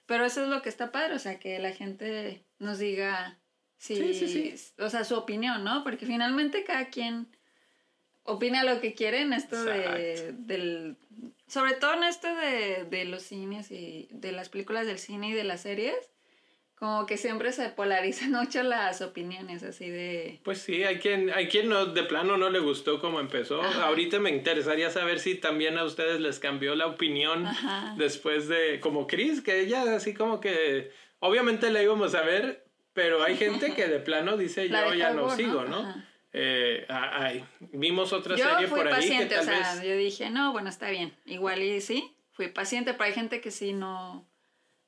Pero 0.06 0.26
eso 0.26 0.44
es 0.44 0.50
lo 0.50 0.62
que 0.62 0.70
está 0.70 0.92
padre, 0.92 1.16
o 1.16 1.20
sea, 1.20 1.40
que 1.40 1.60
la 1.60 1.72
gente 1.72 2.44
nos 2.60 2.80
diga 2.80 3.40
sí, 3.78 4.14
sí, 4.14 4.28
sí. 4.28 4.74
o 4.80 4.90
sea, 4.90 5.06
su 5.06 5.16
opinión, 5.16 5.64
¿no? 5.64 5.84
Porque 5.84 6.06
finalmente 6.06 6.66
cada 6.66 6.90
quien 6.90 7.28
opina 8.32 8.64
lo 8.64 8.82
que 8.82 8.94
quiere 8.94 9.22
en 9.22 9.34
esto 9.34 9.64
de, 9.64 10.34
del 10.38 10.98
sobre 11.52 11.74
todo 11.74 11.96
en 11.96 12.04
esto 12.04 12.34
de, 12.34 12.86
de 12.90 13.04
los 13.04 13.24
cines 13.24 13.72
y 13.72 14.08
de 14.12 14.32
las 14.32 14.48
películas 14.48 14.88
del 14.88 15.00
cine 15.00 15.30
y 15.30 15.34
de 15.34 15.44
las 15.44 15.62
series, 15.62 15.96
como 16.76 17.06
que 17.06 17.18
siempre 17.18 17.52
se 17.52 17.68
polarizan 17.68 18.32
mucho 18.42 18.64
las 18.64 19.02
opiniones 19.02 19.62
así 19.62 19.90
de... 19.90 20.40
Pues 20.44 20.60
sí, 20.60 20.84
hay 20.84 21.00
quien, 21.00 21.30
hay 21.30 21.48
quien 21.48 21.68
no, 21.68 21.88
de 21.88 22.04
plano 22.04 22.38
no 22.38 22.50
le 22.50 22.60
gustó 22.60 23.02
como 23.02 23.20
empezó. 23.20 23.62
Ahorita 23.62 24.18
me 24.20 24.30
interesaría 24.30 24.90
saber 24.92 25.20
si 25.20 25.36
también 25.36 25.78
a 25.78 25.84
ustedes 25.84 26.22
les 26.22 26.40
cambió 26.40 26.74
la 26.74 26.88
opinión 26.88 27.46
después 27.98 28.48
de, 28.48 28.80
como 28.80 29.06
Chris, 29.06 29.42
que 29.42 29.60
ella 29.60 29.94
así 29.94 30.14
como 30.14 30.40
que, 30.40 30.92
obviamente 31.20 31.70
la 31.70 31.84
íbamos 31.84 32.16
a 32.16 32.22
ver, 32.22 32.66
pero 32.94 33.24
hay 33.24 33.36
gente 33.36 33.74
que 33.74 33.88
de 33.90 34.00
plano 34.00 34.38
dice 34.38 34.70
yo 34.70 34.94
ya 34.94 35.12
no 35.12 35.36
sigo, 35.36 35.66
¿no? 35.66 36.11
Eh, 36.34 36.86
ay, 36.90 37.44
vimos 37.74 38.14
otra 38.14 38.38
serie 38.38 38.68
por 38.68 38.88
ahí. 38.88 38.94
Paciente, 38.94 39.38
o 39.38 39.44
sea, 39.44 39.84
yo 39.84 39.96
dije, 39.98 40.30
no, 40.30 40.52
bueno, 40.52 40.70
está 40.70 40.90
bien. 40.90 41.14
Igual 41.26 41.62
y 41.62 41.82
sí, 41.82 42.16
fui 42.32 42.48
paciente, 42.48 42.94
pero 42.94 43.06
hay 43.06 43.14
gente 43.14 43.42
que 43.42 43.52
sí 43.52 43.74
no, 43.74 44.28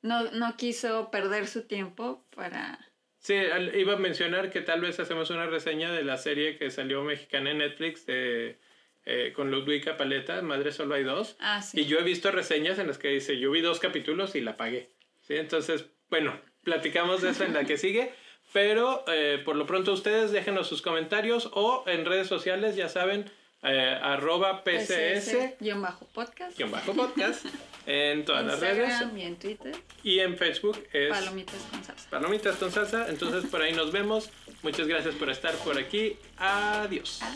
no, 0.02 0.32
no 0.32 0.56
quiso 0.58 1.12
perder 1.12 1.48
su 1.48 1.64
tiempo 1.64 2.26
para... 2.36 2.80
Sí, 3.20 3.36
iba 3.76 3.94
a 3.94 3.98
mencionar 3.98 4.50
que 4.50 4.62
tal 4.62 4.82
vez 4.82 5.00
hacemos 5.00 5.30
una 5.30 5.46
reseña 5.46 5.94
de 5.94 6.04
la 6.04 6.18
serie 6.18 6.58
que 6.58 6.70
salió 6.72 7.04
mexicana 7.04 7.52
en 7.52 7.60
Netflix 7.60 8.06
de, 8.06 8.60
eh, 9.06 9.32
con 9.34 9.50
Ludwika 9.50 9.96
Paleta, 9.96 10.42
Madre 10.42 10.74
Solo 10.74 10.96
hay 10.96 11.04
dos. 11.04 11.38
Ah, 11.40 11.62
sí. 11.62 11.82
Y 11.82 11.86
yo 11.86 12.00
he 12.00 12.04
visto 12.04 12.32
reseñas 12.32 12.80
en 12.80 12.88
las 12.88 12.98
que 12.98 13.10
dice, 13.10 13.38
yo 13.40 13.52
vi 13.52 13.62
dos 13.62 13.80
capítulos 13.80 14.36
y 14.36 14.42
la 14.42 14.58
pagué. 14.58 14.90
Sí, 15.22 15.36
entonces, 15.36 15.86
bueno, 16.10 16.38
platicamos 16.64 17.22
de 17.22 17.30
eso 17.30 17.46
en 17.46 17.54
la 17.54 17.64
que 17.64 17.78
sigue. 17.78 18.14
Pero 18.54 19.04
eh, 19.08 19.42
por 19.44 19.56
lo 19.56 19.66
pronto 19.66 19.92
ustedes 19.92 20.32
déjenos 20.32 20.68
sus 20.68 20.82
comentarios 20.82 21.50
o 21.54 21.84
en 21.88 22.06
redes 22.06 22.28
sociales, 22.28 22.76
ya 22.76 22.88
saben, 22.88 23.30
eh, 23.64 24.00
arroba 24.02 24.64
PCS. 24.64 25.56
Guión 25.60 25.82
bajo 25.82 26.06
podcast. 26.14 26.58
Guión 26.58 26.72
bajo 26.72 26.94
podcast. 26.94 27.46
en 27.86 28.24
todas 28.24 28.46
las 28.46 28.60
redes. 28.60 28.94
Y 29.16 29.22
en 29.22 29.36
Twitter. 29.38 29.76
Y 30.04 30.20
en 30.20 30.38
Facebook 30.38 30.88
es 30.94 31.10
Palomitas 31.10 31.62
con 31.72 31.84
salsa. 31.84 32.10
Palomitas 32.10 32.56
con 32.58 32.72
salsa. 32.72 33.10
Entonces 33.10 33.50
por 33.50 33.62
ahí 33.62 33.74
nos 33.74 33.92
vemos. 33.92 34.30
Muchas 34.62 34.88
gracias 34.88 35.16
por 35.16 35.30
estar 35.30 35.54
por 35.56 35.78
aquí. 35.78 36.18
Adiós. 36.38 37.20
Ah. 37.24 37.36